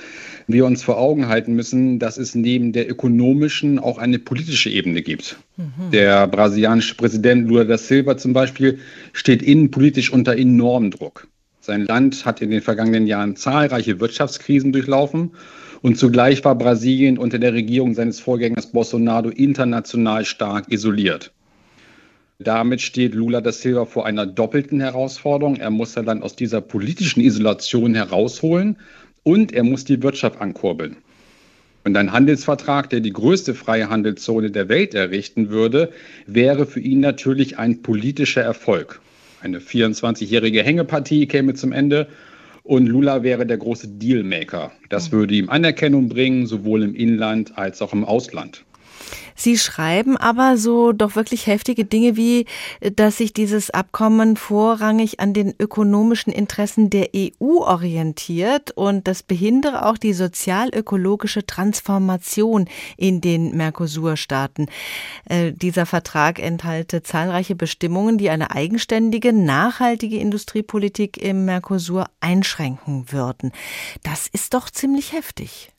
[0.48, 5.02] wir uns vor Augen halten müssen, dass es neben der ökonomischen auch eine politische Ebene
[5.02, 5.36] gibt.
[5.56, 5.90] Mhm.
[5.90, 8.78] Der brasilianische Präsident Lula da Silva zum Beispiel
[9.12, 11.26] steht innenpolitisch unter enormem Druck.
[11.60, 15.32] Sein Land hat in den vergangenen Jahren zahlreiche Wirtschaftskrisen durchlaufen
[15.82, 21.32] und zugleich war Brasilien unter der Regierung seines Vorgängers Bolsonaro international stark isoliert.
[22.38, 25.56] Damit steht Lula da Silva vor einer doppelten Herausforderung.
[25.56, 28.76] Er muss dann aus dieser politischen Isolation herausholen
[29.22, 30.96] und er muss die Wirtschaft ankurbeln.
[31.84, 35.92] Und ein Handelsvertrag, der die größte freie Handelszone der Welt errichten würde,
[36.26, 39.00] wäre für ihn natürlich ein politischer Erfolg.
[39.40, 42.08] Eine 24-jährige Hängepartie käme zum Ende
[42.64, 44.72] und Lula wäre der große Dealmaker.
[44.88, 48.64] Das würde ihm Anerkennung bringen, sowohl im Inland als auch im Ausland.
[49.34, 52.46] Sie schreiben aber so doch wirklich heftige Dinge wie,
[52.94, 59.86] dass sich dieses Abkommen vorrangig an den ökonomischen Interessen der EU orientiert und das behindere
[59.86, 64.66] auch die sozial-ökologische Transformation in den Mercosur-Staaten.
[65.28, 73.52] Äh, dieser Vertrag enthalte zahlreiche Bestimmungen, die eine eigenständige, nachhaltige Industriepolitik im Mercosur einschränken würden.
[74.02, 75.72] Das ist doch ziemlich heftig.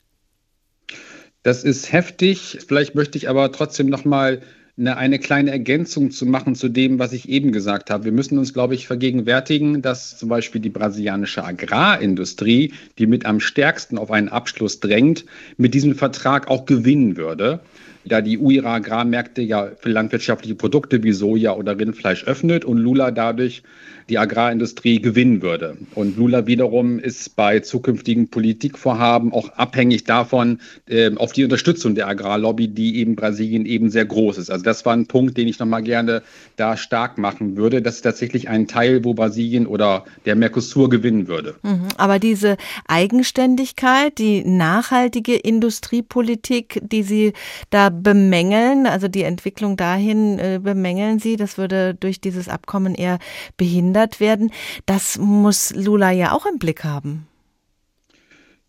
[1.47, 2.57] Das ist heftig.
[2.67, 4.41] Vielleicht möchte ich aber trotzdem noch mal
[4.77, 8.03] eine, eine kleine Ergänzung zu machen zu dem, was ich eben gesagt habe.
[8.03, 13.39] Wir müssen uns, glaube ich, vergegenwärtigen, dass zum Beispiel die brasilianische Agrarindustrie, die mit am
[13.39, 15.23] stärksten auf einen Abschluss drängt,
[15.55, 17.61] mit diesem Vertrag auch gewinnen würde
[18.07, 22.77] da die EU ihre Agrarmärkte ja für landwirtschaftliche Produkte wie Soja oder Rindfleisch öffnet und
[22.77, 23.63] Lula dadurch
[24.09, 25.77] die Agrarindustrie gewinnen würde.
[25.95, 32.07] Und Lula wiederum ist bei zukünftigen Politikvorhaben auch abhängig davon, äh, auf die Unterstützung der
[32.07, 34.49] Agrarlobby, die eben Brasilien eben sehr groß ist.
[34.49, 36.21] Also das war ein Punkt, den ich nochmal gerne
[36.55, 37.81] da stark machen würde.
[37.81, 41.55] Das ist tatsächlich ein Teil, wo Brasilien oder der Mercosur gewinnen würde.
[41.63, 41.87] Mhm.
[41.97, 47.33] Aber diese Eigenständigkeit, die nachhaltige Industriepolitik, die Sie
[47.69, 53.19] da bemängeln, also die Entwicklung dahin äh, bemängeln Sie, das würde durch dieses Abkommen eher
[53.57, 54.51] behindert werden.
[54.85, 57.27] Das muss Lula ja auch im Blick haben.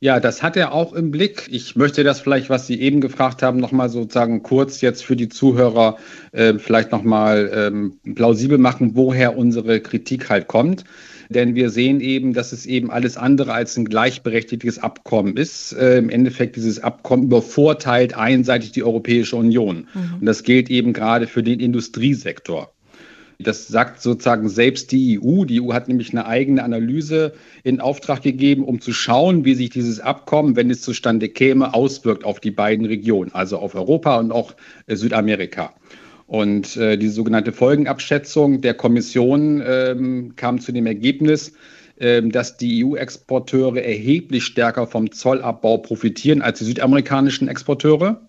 [0.01, 1.49] Ja, das hat er auch im Blick.
[1.51, 5.29] Ich möchte das vielleicht, was Sie eben gefragt haben, nochmal sozusagen kurz jetzt für die
[5.29, 5.97] Zuhörer
[6.31, 10.85] äh, vielleicht nochmal ähm, plausibel machen, woher unsere Kritik halt kommt.
[11.31, 15.73] Denn wir sehen eben, dass es eben alles andere als ein gleichberechtigtes Abkommen ist.
[15.73, 19.89] Äh, Im Endeffekt dieses Abkommen übervorteilt einseitig die Europäische Union.
[19.93, 20.15] Mhm.
[20.21, 22.73] Und das gilt eben gerade für den Industriesektor.
[23.41, 25.45] Das sagt sozusagen selbst die EU.
[25.45, 29.71] Die EU hat nämlich eine eigene Analyse in Auftrag gegeben, um zu schauen, wie sich
[29.71, 34.33] dieses Abkommen, wenn es zustande käme, auswirkt auf die beiden Regionen, also auf Europa und
[34.33, 34.55] auch
[34.87, 35.73] äh, Südamerika.
[36.27, 41.53] Und äh, die sogenannte Folgenabschätzung der Kommission ähm, kam zu dem Ergebnis,
[41.99, 48.28] äh, dass die EU-Exporteure erheblich stärker vom Zollabbau profitieren als die südamerikanischen Exporteure.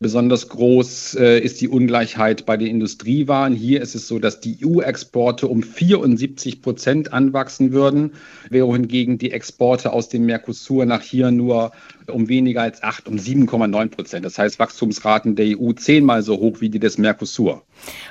[0.00, 3.54] Besonders groß äh, ist die Ungleichheit bei den Industriewaren.
[3.54, 8.12] Hier ist es so, dass die EU-Exporte um 74 Prozent anwachsen würden,
[8.50, 11.72] wohingegen die Exporte aus dem Mercosur nach hier nur
[12.10, 14.24] um weniger als 8, um 7,9 Prozent.
[14.24, 17.62] Das heißt Wachstumsraten der EU zehnmal so hoch wie die des Mercosur.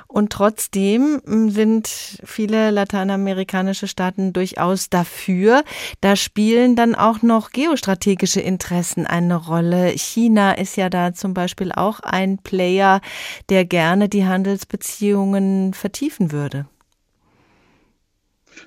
[0.07, 1.87] Und trotzdem hm, sind
[2.23, 5.63] viele lateinamerikanische Staaten durchaus dafür.
[6.01, 9.89] Da spielen dann auch noch geostrategische Interessen eine Rolle.
[9.89, 13.01] China ist ja da zum Beispiel auch ein Player,
[13.49, 16.67] der gerne die Handelsbeziehungen vertiefen würde.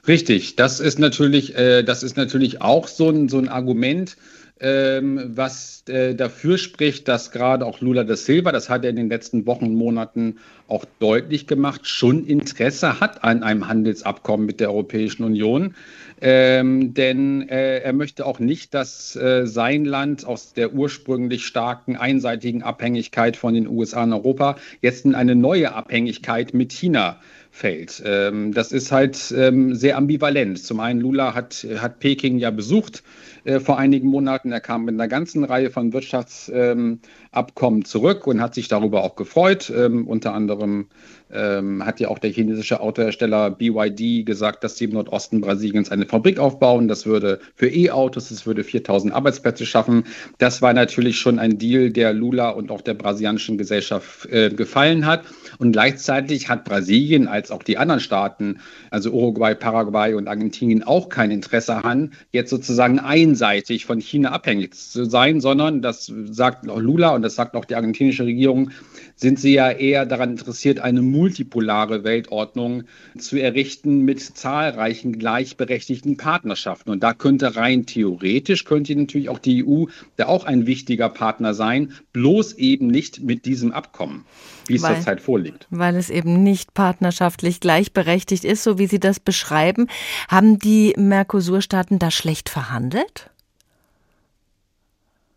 [0.06, 4.16] Richtig, das ist natürlich, äh, das ist natürlich auch so ein, so ein Argument
[4.60, 8.96] ähm, was äh, dafür spricht, dass gerade auch Lula da Silva, das hat er in
[8.96, 10.36] den letzten Wochen und Monaten
[10.68, 15.74] auch deutlich gemacht, schon Interesse hat an einem Handelsabkommen mit der Europäischen Union.
[16.20, 21.96] Ähm, denn äh, er möchte auch nicht, dass äh, sein Land aus der ursprünglich starken
[21.96, 27.18] einseitigen Abhängigkeit von den USA und Europa jetzt in eine neue Abhängigkeit mit China
[27.50, 28.02] fällt.
[28.04, 30.58] Ähm, das ist halt ähm, sehr ambivalent.
[30.62, 33.02] Zum einen, Lula hat, hat Peking ja besucht
[33.44, 34.52] äh, vor einigen Monaten.
[34.52, 39.72] Er kam mit einer ganzen Reihe von Wirtschaftsabkommen zurück und hat sich darüber auch gefreut.
[39.74, 40.88] Ähm, unter anderem
[41.32, 46.06] ähm, hat ja auch der chinesische Autohersteller BYD gesagt, dass sie im Nordosten Brasiliens eine
[46.06, 46.88] Fabrik aufbauen.
[46.88, 50.04] Das würde für E-Autos, das würde 4000 Arbeitsplätze schaffen.
[50.38, 55.06] Das war natürlich schon ein Deal, der Lula und auch der brasilianischen Gesellschaft äh, gefallen
[55.06, 55.24] hat.
[55.58, 58.58] Und gleichzeitig hat Brasilien als auch die anderen Staaten,
[58.90, 62.98] also Uruguay, Paraguay und Argentinien, auch kein Interesse an, jetzt sozusagen
[63.30, 67.64] einseitig von China abhängig zu sein, sondern das sagt auch Lula und das sagt auch
[67.64, 68.70] die argentinische Regierung,
[69.14, 72.84] sind sie ja eher daran interessiert, eine multipolare Weltordnung
[73.16, 76.90] zu errichten mit zahlreichen gleichberechtigten Partnerschaften.
[76.90, 79.84] Und da könnte rein theoretisch, könnte natürlich auch die EU
[80.16, 84.24] da auch ein wichtiger Partner sein, bloß eben nicht mit diesem Abkommen,
[84.70, 85.66] wie es zurzeit vorliegt.
[85.70, 89.88] Weil es eben nicht partnerschaftlich gleichberechtigt ist, so wie Sie das beschreiben.
[90.28, 93.30] Haben die Mercosur-Staaten da schlecht verhandelt?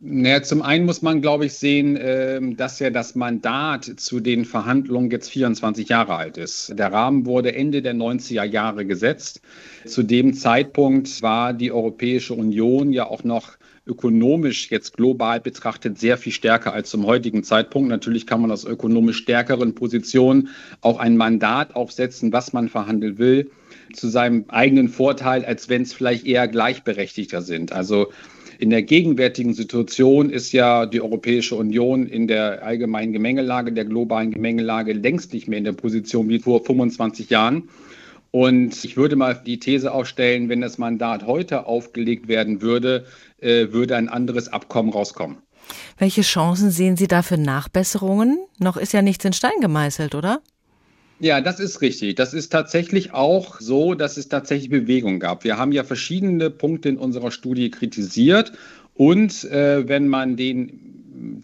[0.05, 4.43] Naja, zum einen muss man, glaube ich, sehen, ähm, dass ja das Mandat zu den
[4.43, 6.77] Verhandlungen jetzt 24 Jahre alt ist.
[6.77, 9.39] Der Rahmen wurde Ende der 90er Jahre gesetzt.
[9.85, 13.53] Zu dem Zeitpunkt war die Europäische Union ja auch noch
[13.85, 17.89] ökonomisch jetzt global betrachtet sehr viel stärker als zum heutigen Zeitpunkt.
[17.89, 20.49] Natürlich kann man aus ökonomisch stärkeren Positionen
[20.81, 23.51] auch ein Mandat aufsetzen, was man verhandeln will,
[23.93, 27.73] zu seinem eigenen Vorteil, als wenn es vielleicht eher gleichberechtigter sind.
[27.73, 28.07] Also
[28.57, 34.31] in der gegenwärtigen Situation ist ja die Europäische Union in der allgemeinen Gemengelage, der globalen
[34.31, 37.67] Gemengelage längst nicht mehr in der Position wie vor 25 Jahren.
[38.31, 43.05] Und ich würde mal die These aufstellen, wenn das Mandat heute aufgelegt werden würde,
[43.43, 45.38] äh, würde ein anderes Abkommen rauskommen.
[45.97, 48.39] Welche Chancen sehen Sie da für Nachbesserungen?
[48.60, 50.41] Noch ist ja nichts in Stein gemeißelt, oder?
[51.19, 52.15] Ja, das ist richtig.
[52.15, 55.43] Das ist tatsächlich auch so, dass es tatsächlich Bewegung gab.
[55.43, 58.51] Wir haben ja verschiedene Punkte in unserer Studie kritisiert.
[58.93, 60.92] Und äh, wenn man den,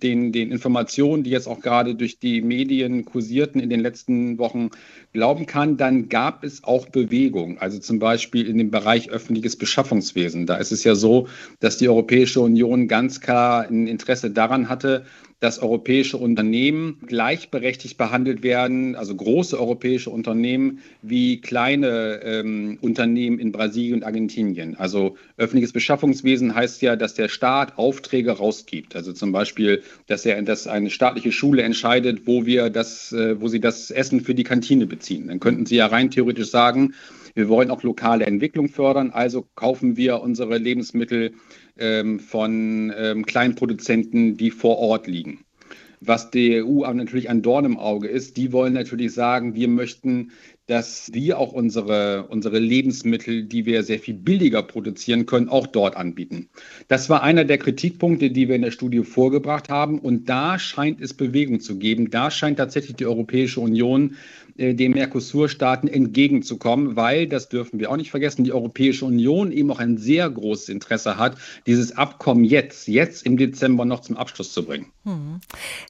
[0.01, 4.69] den, den Informationen, die jetzt auch gerade durch die Medien kursierten in den letzten Wochen,
[5.13, 7.57] glauben kann, dann gab es auch Bewegung.
[7.57, 10.45] Also zum Beispiel in dem Bereich öffentliches Beschaffungswesen.
[10.45, 11.27] Da ist es ja so,
[11.59, 15.05] dass die Europäische Union ganz klar ein Interesse daran hatte,
[15.39, 23.51] dass europäische Unternehmen gleichberechtigt behandelt werden, also große europäische Unternehmen wie kleine ähm, Unternehmen in
[23.51, 24.75] Brasilien und Argentinien.
[24.75, 28.95] Also öffentliches Beschaffungswesen heißt ja, dass der Staat Aufträge rausgibt.
[28.95, 33.47] Also zum Beispiel, dass er, dass eine staatliche Schule entscheidet, wo wir das, äh, wo
[33.47, 35.27] sie das Essen für die Kantine beziehen.
[35.27, 36.93] Dann könnten Sie ja rein theoretisch sagen,
[37.35, 41.33] wir wollen auch lokale Entwicklung fördern, also kaufen wir unsere Lebensmittel
[41.79, 45.45] ähm, von ähm, Kleinproduzenten, die vor Ort liegen.
[46.01, 49.67] Was die EU aber natürlich ein Dorn im Auge ist, die wollen natürlich sagen, wir
[49.67, 50.31] möchten,
[50.69, 55.97] dass wir auch unsere, unsere Lebensmittel, die wir sehr viel billiger produzieren können, auch dort
[55.97, 56.49] anbieten.
[56.87, 59.97] Das war einer der Kritikpunkte, die wir in der Studie vorgebracht haben.
[59.97, 62.11] Und da scheint es Bewegung zu geben.
[62.11, 64.15] Da scheint tatsächlich die Europäische Union
[64.59, 69.71] äh, den Mercosur-Staaten entgegenzukommen, weil, das dürfen wir auch nicht vergessen, die Europäische Union eben
[69.71, 74.51] auch ein sehr großes Interesse hat, dieses Abkommen jetzt, jetzt im Dezember noch zum Abschluss
[74.51, 74.87] zu bringen.
[75.05, 75.39] Hm.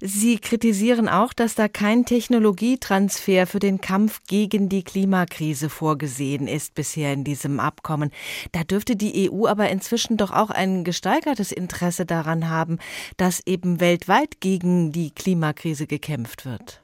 [0.02, 6.76] Sie kritisieren auch, dass da kein Technologietransfer für den Kampf gegen die Klimakrise vorgesehen ist
[6.76, 8.12] bisher in diesem Abkommen.
[8.52, 12.80] Da dürfte die EU aber inzwischen doch auch ein gesteigertes Interesse daran haben,
[13.18, 16.82] dass eben weltweit gegen die Klimakrise gekämpft wird.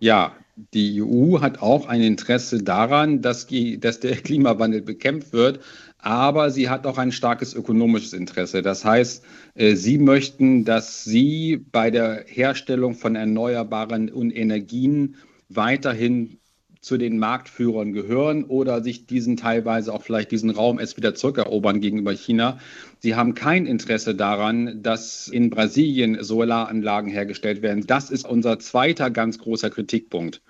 [0.00, 0.34] Ja,
[0.72, 3.46] die EU hat auch ein Interesse daran, dass,
[3.78, 5.60] dass der Klimawandel bekämpft wird,
[5.98, 8.62] aber sie hat auch ein starkes ökonomisches Interesse.
[8.62, 9.24] Das heißt,
[9.54, 15.16] äh, sie möchten, dass sie bei der Herstellung von erneuerbaren Energien
[15.48, 16.38] weiterhin
[16.84, 21.80] zu den Marktführern gehören oder sich diesen teilweise auch vielleicht diesen Raum erst wieder zurückerobern
[21.80, 22.58] gegenüber China.
[22.98, 27.86] Sie haben kein Interesse daran, dass in Brasilien Solaranlagen hergestellt werden.
[27.86, 30.42] Das ist unser zweiter ganz großer Kritikpunkt.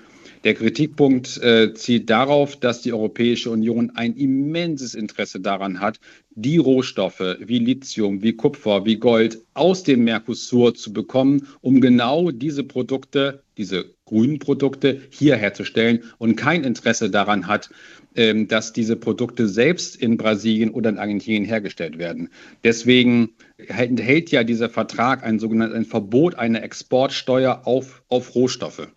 [0.42, 6.00] Der Kritikpunkt äh, zielt darauf, dass die Europäische Union ein immenses Interesse daran hat,
[6.34, 12.30] die Rohstoffe wie Lithium, wie Kupfer, wie Gold aus dem Mercosur zu bekommen, um genau
[12.30, 17.70] diese Produkte, diese grünen Produkte hier herzustellen und kein Interesse daran hat,
[18.14, 22.28] ähm, dass diese Produkte selbst in Brasilien oder in Argentinien hergestellt werden.
[22.62, 28.88] Deswegen enthält ja dieser Vertrag ein sogenanntes Verbot einer Exportsteuer auf, auf Rohstoffe.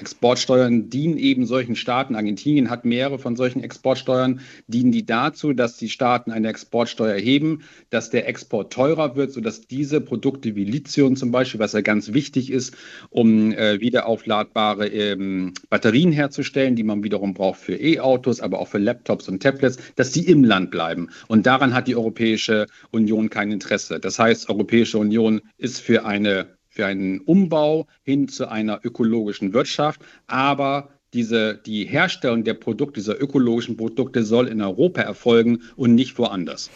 [0.00, 2.14] Exportsteuern dienen eben solchen Staaten.
[2.14, 4.40] Argentinien hat mehrere von solchen Exportsteuern.
[4.66, 9.66] Dienen die dazu, dass die Staaten eine Exportsteuer erheben, dass der Export teurer wird, sodass
[9.66, 12.76] diese Produkte wie Lithium zum Beispiel, was ja ganz wichtig ist,
[13.10, 18.78] um äh, wiederaufladbare ähm, Batterien herzustellen, die man wiederum braucht für E-Autos, aber auch für
[18.78, 21.10] Laptops und Tablets, dass die im Land bleiben.
[21.28, 24.00] Und daran hat die Europäische Union kein Interesse.
[24.00, 30.00] Das heißt, Europäische Union ist für eine für einen Umbau hin zu einer ökologischen Wirtschaft.
[30.26, 36.18] Aber diese, die Herstellung der Produkte, dieser ökologischen Produkte soll in Europa erfolgen und nicht
[36.18, 36.70] woanders.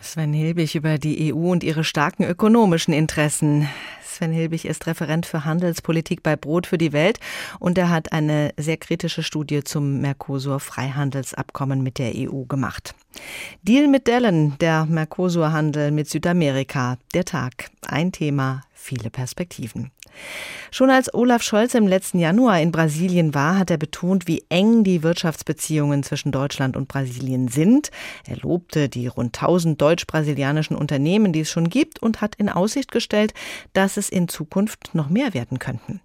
[0.00, 3.68] Sven Hilbig über die EU und ihre starken ökonomischen Interessen.
[4.02, 7.20] Sven Hilbig ist Referent für Handelspolitik bei Brot für die Welt
[7.58, 12.94] und er hat eine sehr kritische Studie zum Mercosur-Freihandelsabkommen mit der EU gemacht.
[13.62, 19.90] Deal mit Dellen, der Mercosur-Handel mit Südamerika, der Tag, ein Thema, viele Perspektiven.
[20.70, 24.84] Schon als Olaf Scholz im letzten Januar in Brasilien war, hat er betont, wie eng
[24.84, 27.90] die Wirtschaftsbeziehungen zwischen Deutschland und Brasilien sind.
[28.26, 32.90] Er lobte die rund 1000 deutsch-brasilianischen Unternehmen, die es schon gibt, und hat in Aussicht
[32.90, 33.34] gestellt,
[33.72, 36.00] dass es in Zukunft noch mehr werden könnten.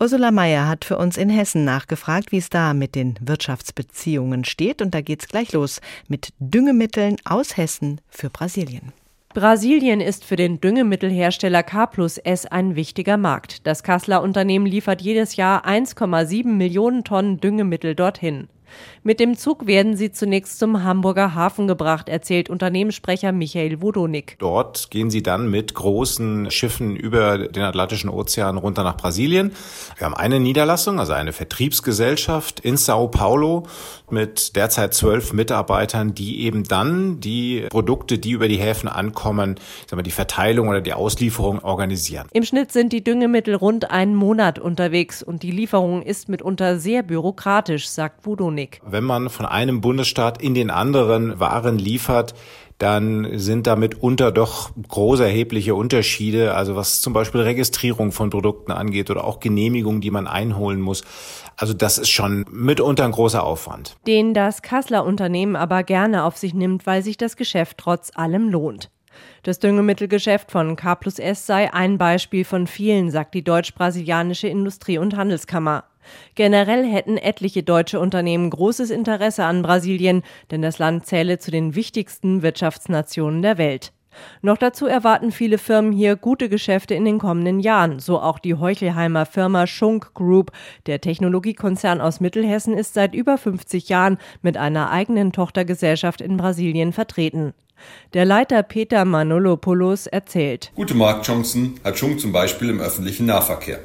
[0.00, 4.82] Ursula Mayer hat für uns in Hessen nachgefragt, wie es da mit den Wirtschaftsbeziehungen steht,
[4.82, 8.92] und da geht's gleich los mit Düngemitteln aus Hessen für Brasilien.
[9.36, 13.66] Brasilien ist für den Düngemittelhersteller K plus S ein wichtiger Markt.
[13.66, 18.48] Das Kasseler Unternehmen liefert jedes Jahr 1,7 Millionen Tonnen Düngemittel dorthin.
[19.02, 24.36] Mit dem Zug werden sie zunächst zum Hamburger Hafen gebracht, erzählt Unternehmenssprecher Michael Wodonik.
[24.38, 29.52] Dort gehen sie dann mit großen Schiffen über den Atlantischen Ozean runter nach Brasilien.
[29.96, 33.66] Wir haben eine Niederlassung, also eine Vertriebsgesellschaft in Sao Paulo
[34.10, 39.56] mit derzeit zwölf Mitarbeitern, die eben dann die Produkte, die über die Häfen ankommen,
[39.86, 42.26] sagen wir, die Verteilung oder die Auslieferung organisieren.
[42.32, 47.02] Im Schnitt sind die Düngemittel rund einen Monat unterwegs und die Lieferung ist mitunter sehr
[47.02, 48.65] bürokratisch, sagt Wodonik.
[48.66, 48.80] Weg.
[48.84, 52.34] Wenn man von einem Bundesstaat in den anderen Waren liefert,
[52.78, 58.70] dann sind damit unter doch große erhebliche Unterschiede, also was zum Beispiel Registrierung von Produkten
[58.70, 61.02] angeht oder auch Genehmigungen, die man einholen muss.
[61.56, 63.96] Also das ist schon mitunter ein großer Aufwand.
[64.06, 68.50] Den das Kasseler Unternehmen aber gerne auf sich nimmt, weil sich das Geschäft trotz allem
[68.50, 68.90] lohnt.
[69.42, 74.98] Das Düngemittelgeschäft von K plus S sei ein Beispiel von vielen, sagt die deutsch-brasilianische Industrie-
[74.98, 75.84] und Handelskammer.
[76.34, 81.74] Generell hätten etliche deutsche Unternehmen großes Interesse an Brasilien, denn das Land zähle zu den
[81.74, 83.92] wichtigsten Wirtschaftsnationen der Welt.
[84.42, 88.54] Noch dazu erwarten viele Firmen hier gute Geschäfte in den kommenden Jahren, so auch die
[88.54, 90.52] Heuchelheimer Firma Schunk Group.
[90.86, 96.92] Der Technologiekonzern aus Mittelhessen ist seit über 50 Jahren mit einer eigenen Tochtergesellschaft in Brasilien
[96.92, 97.52] vertreten.
[98.14, 100.72] Der Leiter Peter Manolopoulos erzählt.
[100.74, 103.80] Gute Marktchancen hat Schunk zum Beispiel im öffentlichen Nahverkehr.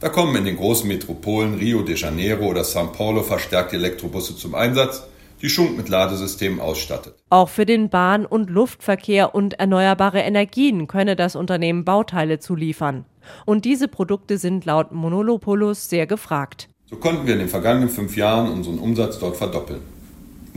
[0.00, 4.54] Da kommen in den großen Metropolen Rio de Janeiro oder São Paulo verstärkte Elektrobusse zum
[4.54, 5.02] Einsatz,
[5.42, 7.14] die Schunk mit Ladesystemen ausstattet.
[7.30, 13.06] Auch für den Bahn- und Luftverkehr und erneuerbare Energien könne das Unternehmen Bauteile zuliefern.
[13.44, 16.68] Und diese Produkte sind laut Monolopoulos sehr gefragt.
[16.88, 19.80] So konnten wir in den vergangenen fünf Jahren unseren Umsatz dort verdoppeln.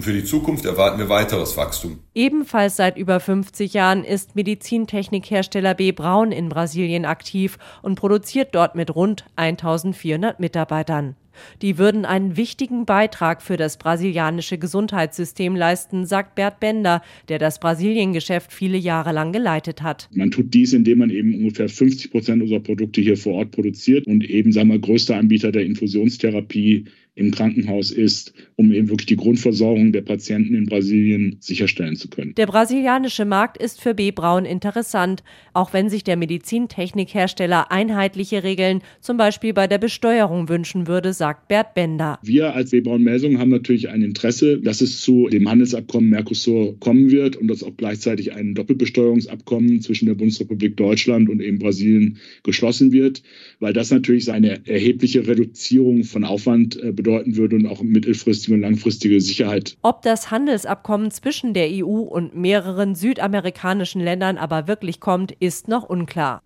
[0.02, 1.99] Und für die Zukunft erwarten wir weiteres Wachstum.
[2.16, 5.91] Ebenfalls seit über 50 Jahren ist Medizintechnikhersteller B.
[5.91, 11.16] Braun in Brasilien aktiv und produziert dort mit rund 1400 Mitarbeitern.
[11.62, 17.60] Die würden einen wichtigen Beitrag für das brasilianische Gesundheitssystem leisten, sagt Bert Bender, der das
[17.60, 20.10] Brasiliengeschäft viele Jahre lang geleitet hat.
[20.12, 24.08] Man tut dies, indem man eben ungefähr 50 Prozent unserer Produkte hier vor Ort produziert
[24.08, 26.86] und eben, sagen wir, größter Anbieter der Infusionstherapie
[27.22, 32.34] im Krankenhaus ist, um eben wirklich die Grundversorgung der Patienten in Brasilien sicherstellen zu können.
[32.36, 34.11] Der brasilianische Markt ist für B.
[34.11, 40.88] Braun interessant, auch wenn sich der Medizintechnikhersteller einheitliche Regeln, zum Beispiel bei der Besteuerung, wünschen
[40.88, 42.19] würde, sagt Bert Bender.
[42.24, 42.82] Wir als B.
[42.82, 47.47] Braun Melsung haben natürlich ein Interesse, dass es zu dem Handelsabkommen Mercosur kommen wird und
[47.47, 53.22] dass auch gleichzeitig ein Doppelbesteuerungsabkommen zwischen der Bundesrepublik Deutschland und eben Brasilien geschlossen wird,
[53.59, 58.55] weil das natürlich eine erhebliche Reduzierung von Aufwand bedeutet äh, bedeuten würde und auch mittelfristige
[58.55, 59.78] und langfristige Sicherheit.
[59.82, 65.84] Ob das Handelsabkommen zwischen der EU und mehreren südamerikanischen Ländern aber wirklich kommt, ist noch
[65.84, 66.41] unklar.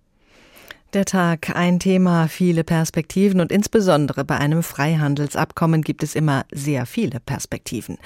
[0.95, 6.85] Der Tag, ein Thema, viele Perspektiven und insbesondere bei einem Freihandelsabkommen gibt es immer sehr
[6.85, 7.97] viele Perspektiven.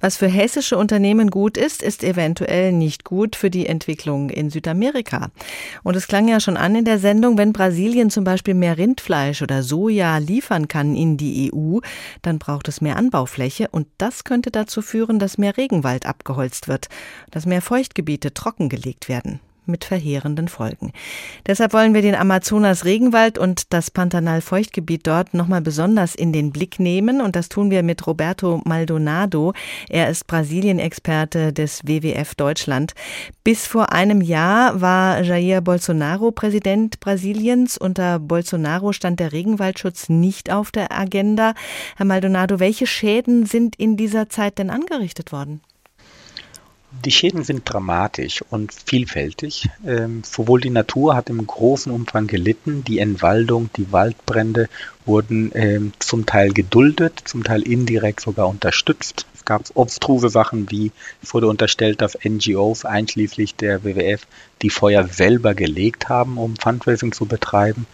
[0.00, 5.30] Was für hessische Unternehmen gut ist, ist eventuell nicht gut für die Entwicklung in Südamerika.
[5.84, 9.40] Und es klang ja schon an in der Sendung, wenn Brasilien zum Beispiel mehr Rindfleisch
[9.40, 11.78] oder Soja liefern kann in die EU,
[12.22, 16.88] dann braucht es mehr Anbaufläche und das könnte dazu führen, dass mehr Regenwald abgeholzt wird,
[17.30, 20.92] dass mehr Feuchtgebiete trockengelegt werden mit verheerenden Folgen.
[21.46, 27.20] Deshalb wollen wir den Amazonas-Regenwald und das Pantanal-Feuchtgebiet dort nochmal besonders in den Blick nehmen
[27.20, 29.52] und das tun wir mit Roberto Maldonado.
[29.88, 32.92] Er ist Brasilien-Experte des WWF Deutschland.
[33.44, 37.78] Bis vor einem Jahr war Jair Bolsonaro Präsident Brasiliens.
[37.78, 41.54] Unter Bolsonaro stand der Regenwaldschutz nicht auf der Agenda.
[41.96, 45.60] Herr Maldonado, welche Schäden sind in dieser Zeit denn angerichtet worden?
[47.04, 49.68] Die Schäden sind dramatisch und vielfältig.
[49.84, 54.68] Ähm, sowohl die Natur hat im großen Umfang gelitten, die Entwaldung, die Waldbrände
[55.06, 59.26] wurden ähm, zum Teil geduldet, zum Teil indirekt sogar unterstützt.
[59.34, 64.26] Es gab obstruse Sachen wie, es wurde unterstellt, dass NGOs einschließlich der WWF
[64.60, 67.86] die Feuer selber gelegt haben, um Fundraising zu betreiben.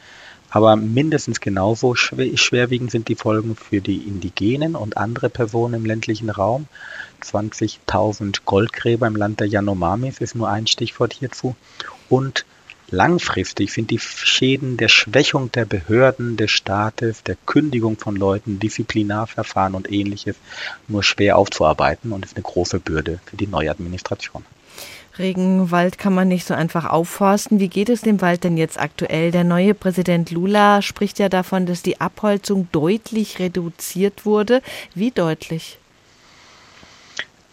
[0.51, 6.31] Aber mindestens genauso schwerwiegend sind die Folgen für die Indigenen und andere Personen im ländlichen
[6.31, 6.67] Raum.
[7.23, 11.55] 20.000 Goldgräber im Land der Yanomamis ist nur ein Stichwort hierzu.
[12.09, 12.47] Und
[12.91, 19.75] langfristig sind die Schäden der Schwächung der Behörden, des Staates, der Kündigung von Leuten, Disziplinarverfahren
[19.75, 20.37] und ähnliches
[20.87, 24.45] nur schwer aufzuarbeiten und ist eine große Bürde für die neue Administration.
[25.19, 27.59] Regenwald kann man nicht so einfach aufforsten.
[27.59, 29.31] Wie geht es dem Wald denn jetzt aktuell?
[29.31, 34.63] Der neue Präsident Lula spricht ja davon, dass die Abholzung deutlich reduziert wurde.
[34.95, 35.79] Wie deutlich?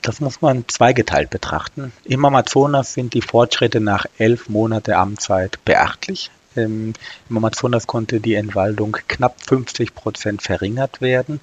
[0.01, 1.91] Das muss man zweigeteilt betrachten.
[2.03, 6.29] Im Amazonas sind die Fortschritte nach elf Monate Amtszeit beachtlich.
[6.55, 6.93] Im
[7.29, 11.41] Amazonas konnte die Entwaldung knapp 50 Prozent verringert werden.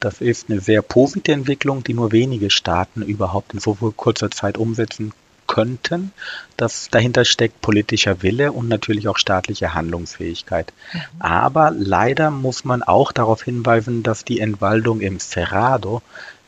[0.00, 4.56] Das ist eine sehr positive Entwicklung, die nur wenige Staaten überhaupt in so kurzer Zeit
[4.56, 5.12] umsetzen
[5.58, 6.12] könnten.
[6.56, 10.72] Das dahinter steckt politischer Wille und natürlich auch staatliche Handlungsfähigkeit.
[10.92, 11.00] Mhm.
[11.18, 16.00] Aber leider muss man auch darauf hinweisen, dass die Entwaldung im Cerrado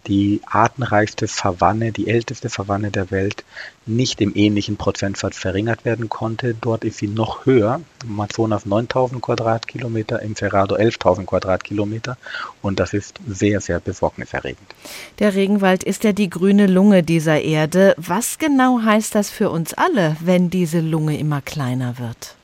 [0.06, 3.44] die artenreichste Savanne, die älteste Savanne der Welt,
[3.86, 6.54] nicht im ähnlichen Prozentsatz verringert werden konnte.
[6.54, 7.80] Dort ist sie noch höher.
[8.04, 12.16] Im Amazonas 9000 Quadratkilometer, im Cerrado 11.000 Quadratkilometer.
[12.62, 14.74] Und das ist sehr, sehr besorgniserregend.
[15.18, 17.94] Der Regenwald ist ja die grüne Lunge dieser Erde.
[17.96, 22.36] Was genau heißt das für uns alle, wenn diese Lunge immer kleiner wird?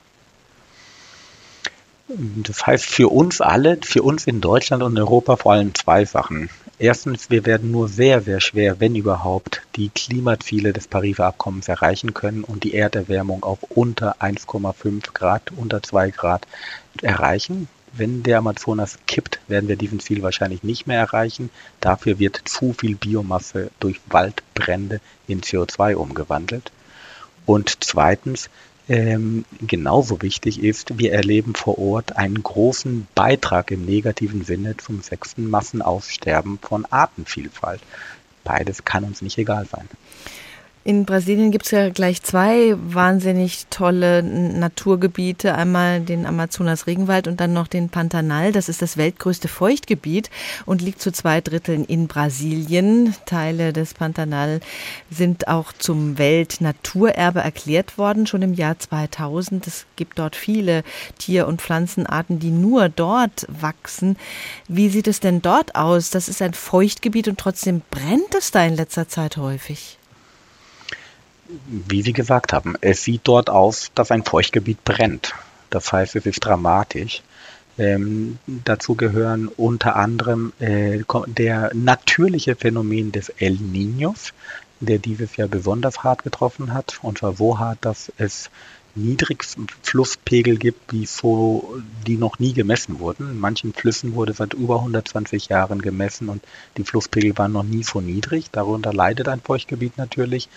[2.07, 6.49] Das heißt für uns alle, für uns in Deutschland und Europa vor allem zwei Sachen.
[6.79, 12.13] Erstens, wir werden nur sehr, sehr schwer, wenn überhaupt, die Klimaziele des Pariser Abkommens erreichen
[12.13, 16.45] können und die Erderwärmung auf unter 1,5 Grad, unter 2 Grad
[17.01, 17.67] erreichen.
[17.93, 21.49] Wenn der Amazonas kippt, werden wir diesen Ziel wahrscheinlich nicht mehr erreichen.
[21.79, 26.71] Dafür wird zu viel Biomasse durch Waldbrände in CO2 umgewandelt.
[27.47, 28.51] Und zweitens,
[28.89, 35.01] ähm, genauso wichtig ist, wir erleben vor Ort einen großen Beitrag im negativen Sinne zum
[35.01, 37.81] sechsten Massenaussterben von Artenvielfalt.
[38.43, 39.89] Beides kann uns nicht egal sein.
[40.87, 45.53] In Brasilien gibt es ja gleich zwei wahnsinnig tolle Naturgebiete.
[45.53, 48.53] Einmal den Amazonas-Regenwald und dann noch den Pantanal.
[48.53, 50.29] Das ist das weltgrößte Feuchtgebiet
[50.65, 53.13] und liegt zu zwei Dritteln in Brasilien.
[53.25, 54.61] Teile des Pantanal
[55.11, 59.67] sind auch zum Weltnaturerbe erklärt worden, schon im Jahr 2000.
[59.67, 60.83] Es gibt dort viele
[61.17, 64.15] Tier- und Pflanzenarten, die nur dort wachsen.
[64.69, 66.11] Wie sieht es denn dort aus?
[66.11, 69.97] Das ist ein Feuchtgebiet und trotzdem brennt es da in letzter Zeit häufig
[71.67, 75.33] wie Sie gesagt haben, es sieht dort aus, dass ein Feuchtgebiet brennt.
[75.69, 77.21] Das heißt, es ist dramatisch.
[77.77, 84.33] Ähm, dazu gehören unter anderem äh, der natürliche Phänomen des El Niños,
[84.79, 86.99] der dieses Jahr besonders hart getroffen hat.
[87.01, 88.49] Und zwar so hart, dass es
[88.97, 93.31] Niedrigflusspegel gibt, wie so, die noch nie gemessen wurden.
[93.31, 96.43] In manchen Flüssen wurde seit über 120 Jahren gemessen und
[96.77, 98.51] die Flusspegel waren noch nie so niedrig.
[98.51, 100.49] Darunter leidet ein Feuchtgebiet natürlich.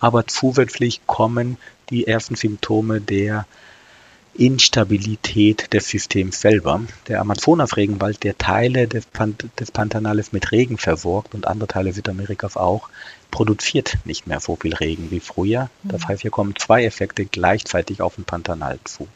[0.00, 1.58] Aber zusätzlich kommen
[1.90, 3.46] die ersten Symptome der
[4.34, 6.80] Instabilität des Systems selber.
[7.08, 12.56] Der Amazonas-Regenwald, der Teile des, Pan des Pantanales mit Regen versorgt und andere Teile Südamerikas
[12.56, 12.88] auch,
[13.30, 15.70] produziert nicht mehr so viel Regen wie früher.
[15.82, 19.08] Das heißt, hier kommen zwei Effekte gleichzeitig auf den Pantanal zu.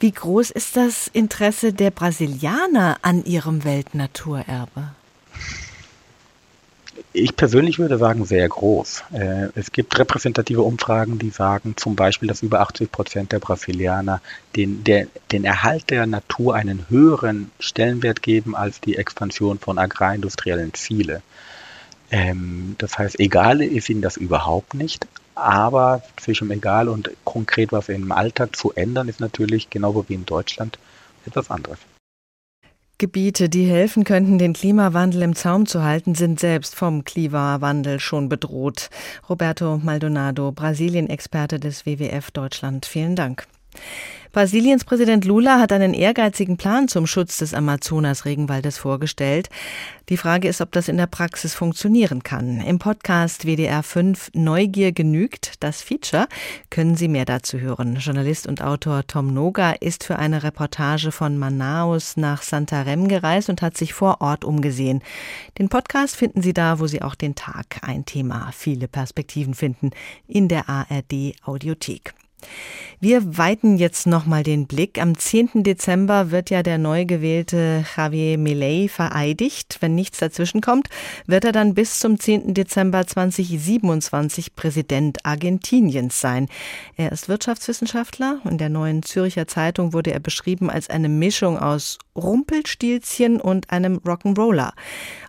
[0.00, 4.92] Wie groß ist das Interesse der Brasilianer an ihrem Weltnaturerbe?
[7.12, 9.04] Ich persönlich würde sagen, sehr groß.
[9.12, 14.20] Äh, es gibt repräsentative Umfragen, die sagen zum Beispiel, dass über 80 Prozent der Brasilianer
[14.56, 20.72] den, der, den Erhalt der Natur einen höheren Stellenwert geben als die Expansion von agrarindustriellen
[20.74, 21.22] Ziele.
[22.10, 27.88] Ähm, das heißt, egal ist ihnen das überhaupt nicht, aber zwischen egal und konkret was
[27.88, 30.78] im Alltag zu ändern, ist natürlich genau wie in Deutschland
[31.24, 31.78] etwas anderes.
[32.98, 38.28] Gebiete, die helfen könnten, den Klimawandel im Zaum zu halten, sind selbst vom Klimawandel schon
[38.28, 38.90] bedroht.
[39.26, 42.84] Roberto Maldonado, Brasilien-Experte des WWF Deutschland.
[42.84, 43.46] Vielen Dank.
[44.32, 49.48] Brasiliens Präsident Lula hat einen ehrgeizigen Plan zum Schutz des Amazonas-Regenwaldes vorgestellt.
[50.08, 52.60] Die Frage ist, ob das in der Praxis funktionieren kann.
[52.60, 56.28] Im Podcast WDR 5 Neugier genügt, das Feature,
[56.70, 57.96] können Sie mehr dazu hören.
[57.96, 63.62] Journalist und Autor Tom Noga ist für eine Reportage von Manaus nach Santarem gereist und
[63.62, 65.02] hat sich vor Ort umgesehen.
[65.58, 69.90] Den Podcast finden Sie da, wo Sie auch den Tag ein Thema, viele Perspektiven finden,
[70.28, 72.14] in der ARD Audiothek.
[73.02, 75.00] Wir weiten jetzt nochmal den Blick.
[75.00, 75.62] Am 10.
[75.62, 79.78] Dezember wird ja der neu gewählte Javier Milei vereidigt.
[79.80, 80.88] Wenn nichts dazwischen kommt,
[81.26, 82.52] wird er dann bis zum 10.
[82.52, 86.48] Dezember 2027 Präsident Argentiniens sein.
[86.96, 88.40] Er ist Wirtschaftswissenschaftler.
[88.44, 93.96] In der neuen Zürcher Zeitung wurde er beschrieben als eine Mischung aus Rumpelstilzchen und einem
[93.98, 94.72] Rock'n'Roller.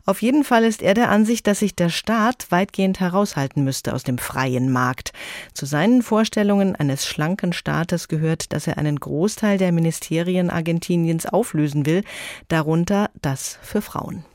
[0.05, 4.03] Auf jeden Fall ist er der Ansicht, dass sich der Staat weitgehend heraushalten müsste aus
[4.03, 5.13] dem freien Markt.
[5.53, 11.85] Zu seinen Vorstellungen eines schlanken Staates gehört, dass er einen Großteil der Ministerien Argentiniens auflösen
[11.85, 12.03] will,
[12.47, 14.25] darunter das für Frauen.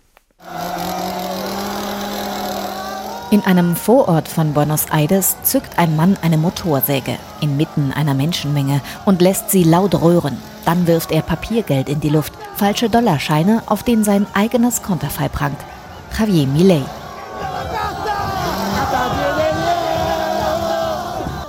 [3.32, 9.20] In einem Vorort von Buenos Aires zückt ein Mann eine Motorsäge inmitten einer Menschenmenge und
[9.20, 10.38] lässt sie laut röhren.
[10.64, 15.58] Dann wirft er Papiergeld in die Luft, falsche Dollarscheine, auf denen sein eigenes Konterfei prangt.
[16.16, 16.82] Javier Milei.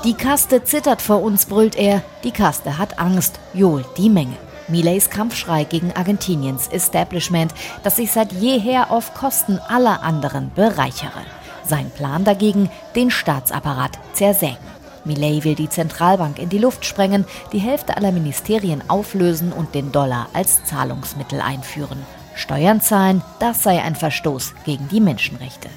[0.04, 2.02] Die Kaste zittert vor uns, brüllt er.
[2.24, 4.38] Die Kaste hat Angst, johlt die Menge.
[4.68, 7.54] Millets Kampfschrei gegen Argentiniens Establishment,
[7.84, 11.22] das sich seit jeher auf Kosten aller anderen bereichere.
[11.68, 14.57] Sein Plan dagegen, den Staatsapparat zersägen.
[15.03, 19.91] Millet will die Zentralbank in die Luft sprengen, die Hälfte aller Ministerien auflösen und den
[19.91, 22.05] Dollar als Zahlungsmittel einführen.
[22.36, 25.70] Steuern zahlen, das sei ein Verstoß gegen die Menschenrechte.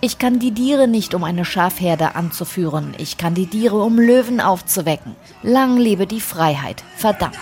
[0.00, 2.94] Ich kandidiere nicht, um eine Schafherde anzuführen.
[2.98, 5.16] Ich kandidiere, um Löwen aufzuwecken.
[5.42, 6.82] Lang lebe die Freiheit.
[6.96, 7.36] Verdammt.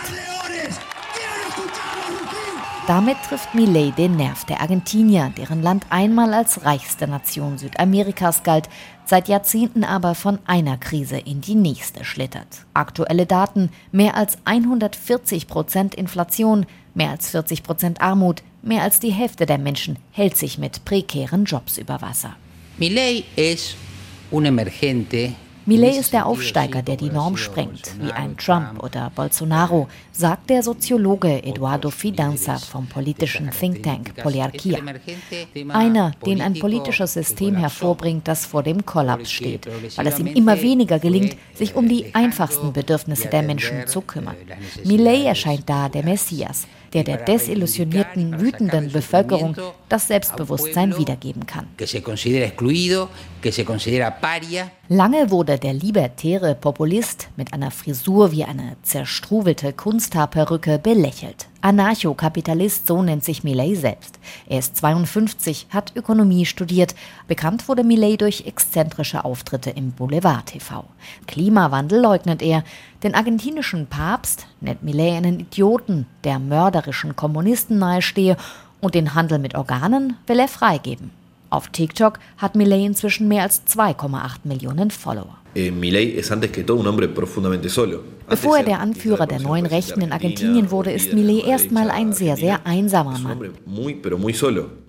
[2.89, 8.71] Damit trifft Millet den Nerv der Argentinier, deren Land einmal als reichste Nation Südamerikas galt,
[9.05, 12.65] seit Jahrzehnten aber von einer Krise in die nächste schlittert.
[12.73, 16.65] Aktuelle Daten, mehr als 140 Prozent Inflation,
[16.95, 21.45] mehr als 40 Prozent Armut, mehr als die Hälfte der Menschen hält sich mit prekären
[21.45, 22.37] Jobs über Wasser.
[22.79, 23.77] Millet ist
[24.31, 25.35] un emergente
[25.69, 30.63] Millet ist der Aufsteiger, der die Norm sprengt, wie ein Trump oder Bolsonaro, sagt der
[30.63, 34.79] Soziologe Eduardo Fidanza vom politischen Think Tank Poliarchia.
[35.69, 40.63] Einer, den ein politisches System hervorbringt, das vor dem Kollaps steht, weil es ihm immer
[40.63, 44.37] weniger gelingt, sich um die einfachsten Bedürfnisse der Menschen zu kümmern.
[44.87, 49.55] Millet erscheint da der Messias, der der desillusionierten, wütenden Bevölkerung
[49.91, 51.67] das Selbstbewusstsein wiedergeben kann.
[54.91, 61.47] Lange wurde der libertäre Populist mit einer Frisur wie eine zerstruwelte Kunsthaarperücke belächelt.
[61.61, 64.19] Anarchokapitalist, so nennt sich Millet selbst.
[64.49, 66.95] Er ist 52, hat Ökonomie studiert.
[67.27, 70.85] Bekannt wurde Millet durch exzentrische Auftritte im Boulevard TV.
[71.27, 72.65] Klimawandel leugnet er.
[73.03, 78.39] Den argentinischen Papst nennt Millet einen Idioten, der mörderischen Kommunisten nahestehe
[78.81, 81.18] und den Handel mit Organen will er freigeben.
[81.51, 85.39] Auf TikTok hat Millet inzwischen mehr als 2,8 Millionen Follower.
[85.55, 85.71] Eh,
[88.29, 92.37] Bevor er der Anführer der neuen Rechten in Argentinien wurde, ist Millet erstmal ein sehr,
[92.37, 93.55] sehr einsamer Mann.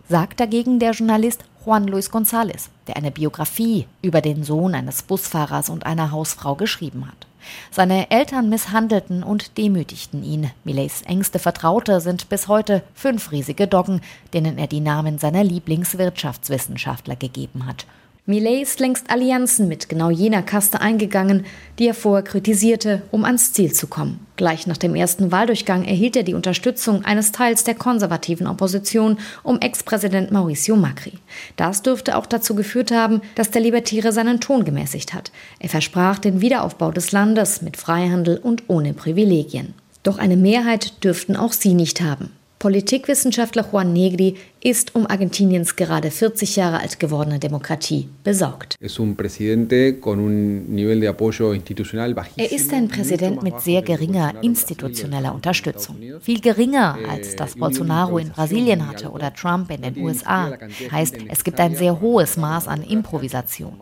[0.10, 5.70] Sagt dagegen der Journalist Juan Luis González, der eine Biografie über den Sohn eines Busfahrers
[5.70, 7.29] und einer Hausfrau geschrieben hat.
[7.72, 10.52] Seine Eltern misshandelten und demütigten ihn.
[10.64, 14.02] Millets engste Vertraute sind bis heute fünf riesige Doggen,
[14.34, 17.86] denen er die Namen seiner Lieblingswirtschaftswissenschaftler gegeben hat.
[18.30, 21.48] Millet ist längst Allianzen mit genau jener Kaste eingegangen,
[21.80, 24.20] die er vorher kritisierte, um ans Ziel zu kommen.
[24.36, 29.60] Gleich nach dem ersten Wahldurchgang erhielt er die Unterstützung eines Teils der konservativen Opposition um
[29.60, 31.14] Ex-Präsident Mauricio Macri.
[31.56, 35.32] Das dürfte auch dazu geführt haben, dass der Libertäre seinen Ton gemäßigt hat.
[35.58, 39.74] Er versprach den Wiederaufbau des Landes mit Freihandel und ohne Privilegien.
[40.04, 42.30] Doch eine Mehrheit dürften auch sie nicht haben.
[42.60, 48.76] Politikwissenschaftler Juan Negri ist um Argentiniens gerade 40 Jahre alt gewordene Demokratie besorgt.
[48.82, 48.88] Er
[52.52, 55.96] ist ein Präsident mit sehr geringer institutioneller Unterstützung.
[56.20, 60.58] Viel geringer als das Bolsonaro in Brasilien hatte oder Trump in den USA.
[60.92, 63.80] Heißt, es gibt ein sehr hohes Maß an Improvisation.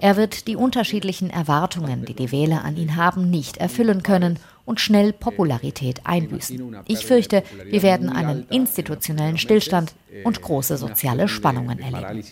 [0.00, 4.38] Er wird die unterschiedlichen Erwartungen, die die Wähler an ihn haben, nicht erfüllen können
[4.70, 6.76] und schnell Popularität einbüßen.
[6.86, 12.22] Ich fürchte, wir werden einen institutionellen Stillstand und große soziale Spannungen erleben.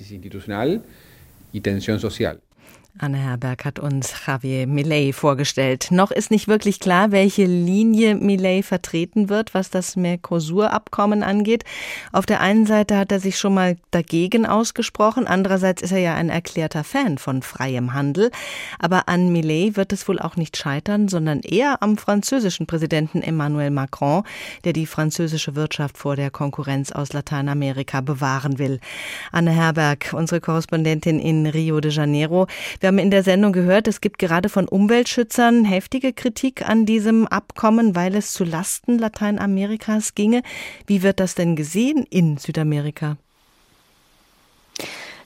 [2.96, 5.88] Anne Herberg hat uns Javier Milei vorgestellt.
[5.90, 11.62] Noch ist nicht wirklich klar, welche Linie Milei vertreten wird, was das Mercosur-Abkommen angeht.
[12.10, 16.14] Auf der einen Seite hat er sich schon mal dagegen ausgesprochen, andererseits ist er ja
[16.14, 18.32] ein erklärter Fan von freiem Handel.
[18.80, 23.70] Aber an Milei wird es wohl auch nicht scheitern, sondern eher am französischen Präsidenten Emmanuel
[23.70, 24.24] Macron,
[24.64, 28.80] der die französische Wirtschaft vor der Konkurrenz aus Lateinamerika bewahren will.
[29.30, 32.48] Anne Herberg, unsere Korrespondentin in Rio de Janeiro.
[32.80, 37.26] Wir haben in der Sendung gehört, es gibt gerade von Umweltschützern heftige Kritik an diesem
[37.26, 40.42] Abkommen, weil es zu Lasten Lateinamerikas ginge.
[40.86, 43.16] Wie wird das denn gesehen in Südamerika?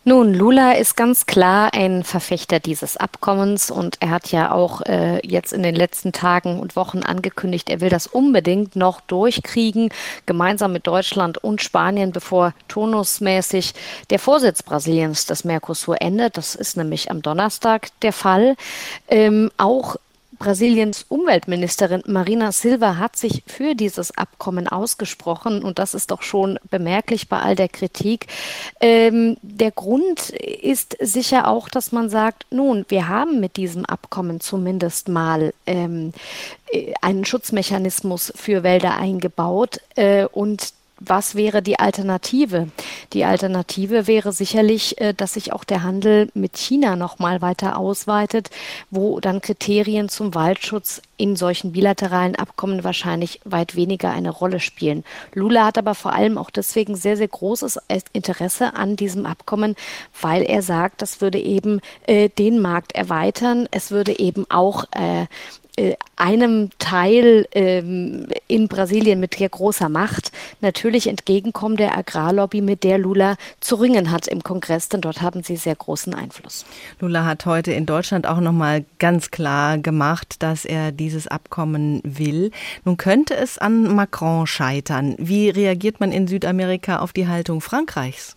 [0.05, 5.25] Nun, Lula ist ganz klar ein Verfechter dieses Abkommens und er hat ja auch äh,
[5.25, 9.91] jetzt in den letzten Tagen und Wochen angekündigt, er will das unbedingt noch durchkriegen,
[10.27, 13.75] gemeinsam mit Deutschland und Spanien, bevor turnusmäßig
[14.11, 16.37] der Vorsitz Brasiliens des Mercosur endet.
[16.37, 18.57] Das ist nämlich am Donnerstag der Fall.
[19.07, 19.95] Ähm, auch
[20.43, 26.59] Brasiliens Umweltministerin Marina Silva hat sich für dieses Abkommen ausgesprochen und das ist doch schon
[26.69, 28.27] bemerklich bei all der Kritik.
[28.81, 34.41] Ähm, der Grund ist sicher auch, dass man sagt, nun, wir haben mit diesem Abkommen
[34.41, 36.13] zumindest mal ähm,
[36.73, 40.73] äh, einen Schutzmechanismus für Wälder eingebaut äh, und
[41.05, 42.69] was wäre die Alternative?
[43.13, 47.77] Die Alternative wäre sicherlich, äh, dass sich auch der Handel mit China noch mal weiter
[47.79, 48.51] ausweitet,
[48.91, 55.05] wo dann Kriterien zum Waldschutz in solchen bilateralen Abkommen wahrscheinlich weit weniger eine Rolle spielen.
[55.35, 57.79] Lula hat aber vor allem auch deswegen sehr, sehr großes
[58.13, 59.77] Interesse an diesem Abkommen,
[60.21, 63.69] weil er sagt, das würde eben äh, den Markt erweitern.
[63.71, 65.27] Es würde eben auch äh,
[66.17, 72.99] einem Teil ähm, in Brasilien mit sehr großer Macht natürlich entgegenkommen der Agrarlobby, mit der
[72.99, 76.67] Lula zu ringen hat im Kongress, denn dort haben sie sehr großen Einfluss.
[77.01, 82.03] Lula hat heute in Deutschland auch noch mal ganz klar gemacht, dass er dieses Abkommen
[82.05, 82.51] will.
[82.85, 85.15] Nun könnte es an Macron scheitern.
[85.19, 88.37] Wie reagiert man in Südamerika auf die Haltung Frankreichs?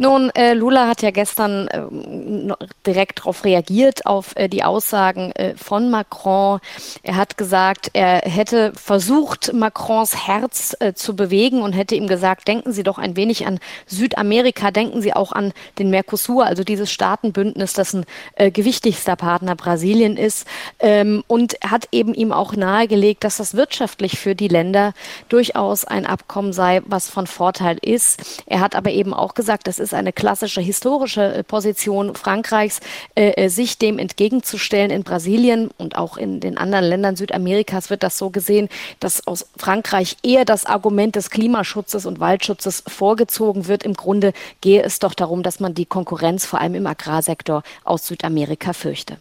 [0.00, 2.54] Nun, äh, Lula hat ja gestern äh,
[2.86, 6.60] direkt darauf reagiert, auf äh, die Aussagen äh, von Macron.
[7.02, 12.48] Er hat gesagt, er hätte versucht, Macrons Herz äh, zu bewegen und hätte ihm gesagt,
[12.48, 16.90] denken Sie doch ein wenig an Südamerika, denken Sie auch an den Mercosur, also dieses
[16.90, 20.46] Staatenbündnis, das ein äh, gewichtigster Partner Brasilien ist.
[20.78, 24.94] Ähm, und hat eben ihm auch nahegelegt, dass das wirtschaftlich für die Länder
[25.28, 28.42] durchaus ein Abkommen sei, was von Vorteil ist.
[28.46, 32.80] Er hat aber eben auch gesagt, das ist ist eine klassische historische äh, Position Frankreichs,
[33.14, 38.02] äh, äh, sich dem entgegenzustellen in Brasilien und auch in den anderen Ländern Südamerikas wird
[38.02, 38.68] das so gesehen,
[39.00, 43.82] dass aus Frankreich eher das Argument des Klimaschutzes und Waldschutzes vorgezogen wird.
[43.82, 48.06] Im Grunde gehe es doch darum, dass man die Konkurrenz vor allem im Agrarsektor aus
[48.06, 49.16] Südamerika fürchte.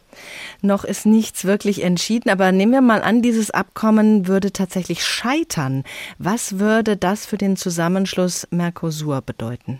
[0.61, 5.83] Noch ist nichts wirklich entschieden, aber nehmen wir mal an, dieses Abkommen würde tatsächlich scheitern.
[6.17, 9.79] Was würde das für den Zusammenschluss Mercosur bedeuten?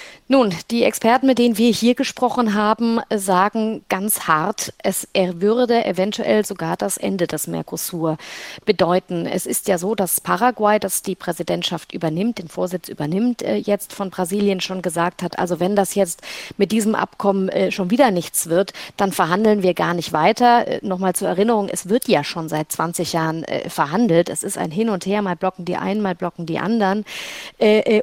[0.31, 6.45] Nun, die Experten, mit denen wir hier gesprochen haben, sagen ganz hart, es würde eventuell
[6.45, 8.15] sogar das Ende des Mercosur
[8.63, 9.25] bedeuten.
[9.25, 13.91] Es ist ja so, dass Paraguay, das die Präsidentschaft übernimmt, den Vorsitz übernimmt, äh, jetzt
[13.91, 16.21] von Brasilien schon gesagt hat, also wenn das jetzt
[16.55, 20.65] mit diesem Abkommen äh, schon wieder nichts wird, dann verhandeln wir gar nicht weiter.
[20.65, 24.29] Äh, Nochmal zur Erinnerung, es wird ja schon seit 20 Jahren verhandelt.
[24.29, 27.03] Es ist ein Hin und Her, mal blocken die einen, mal blocken die anderen.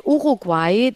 [0.04, 0.92] Uruguay,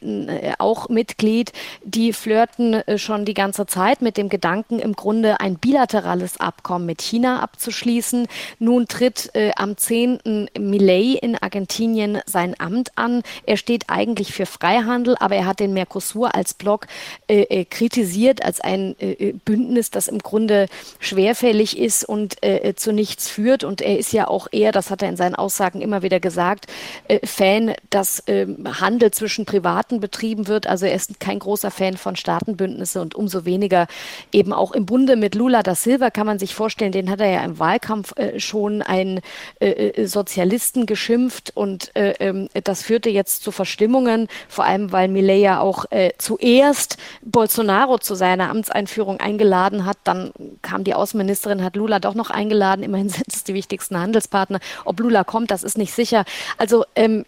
[0.59, 1.53] auch Mitglied Mitglied,
[1.85, 6.87] die flirten äh, schon die ganze Zeit mit dem Gedanken, im Grunde ein bilaterales Abkommen
[6.87, 8.27] mit China abzuschließen.
[8.59, 10.49] Nun tritt äh, am 10.
[10.59, 13.23] Millet in Argentinien sein Amt an.
[13.47, 16.87] Er steht eigentlich für Freihandel, aber er hat den Mercosur als Block
[17.29, 18.97] äh, kritisiert, als ein
[19.45, 20.67] Bündnis, das im Grunde
[20.99, 22.37] schwerfällig ist und
[22.77, 23.65] zu nichts führt.
[23.65, 26.67] Und er ist ja auch eher, das hat er in seinen Aussagen immer wieder gesagt,
[27.25, 30.67] Fan, dass ähm, Handel zwischen Privaten betrieben wird.
[30.67, 33.87] Also er ist kein großer Fan von Staatenbündnisse und umso weniger
[34.33, 37.31] eben auch im Bunde mit Lula da Silva kann man sich vorstellen, den hat er
[37.31, 39.21] ja im Wahlkampf äh, schon einen
[39.61, 45.09] äh, äh Sozialisten geschimpft und äh, ähm, das führte jetzt zu Verstimmungen, vor allem weil
[45.09, 50.33] Millet ja auch äh, zuerst Bolsonaro zu seiner Amtseinführung eingeladen hat, dann
[50.63, 54.61] kam die Außenministerin, hat Lula doch noch eingeladen, immerhin sind es die wichtigsten Handelspartner.
[54.85, 56.25] Ob Lula kommt, das ist nicht sicher.
[56.59, 57.25] Also ähm,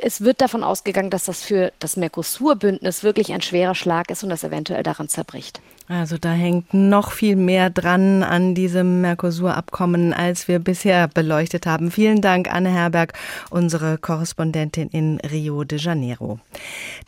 [0.00, 4.28] es wird davon ausgegangen, dass das für das Mercosur-Bündnis wirklich ein schwerer Schlag ist und
[4.28, 5.60] das eventuell daran zerbricht.
[5.88, 11.92] Also da hängt noch viel mehr dran an diesem Mercosur-Abkommen, als wir bisher beleuchtet haben.
[11.92, 13.12] Vielen Dank, Anne Herberg,
[13.50, 16.40] unsere Korrespondentin in Rio de Janeiro.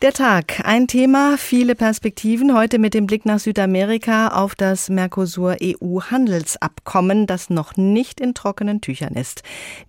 [0.01, 2.55] Der Tag, ein Thema, viele Perspektiven.
[2.55, 9.15] Heute mit dem Blick nach Südamerika auf das Mercosur-EU-Handelsabkommen, das noch nicht in trockenen Tüchern
[9.15, 9.43] ist.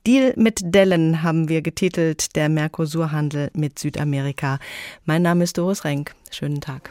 [0.04, 4.58] Deal mit Dellen haben wir getitelt, der Mercosur-Handel mit Südamerika.
[5.04, 6.12] Mein Name ist Doris Renk.
[6.32, 6.90] Schönen Tag.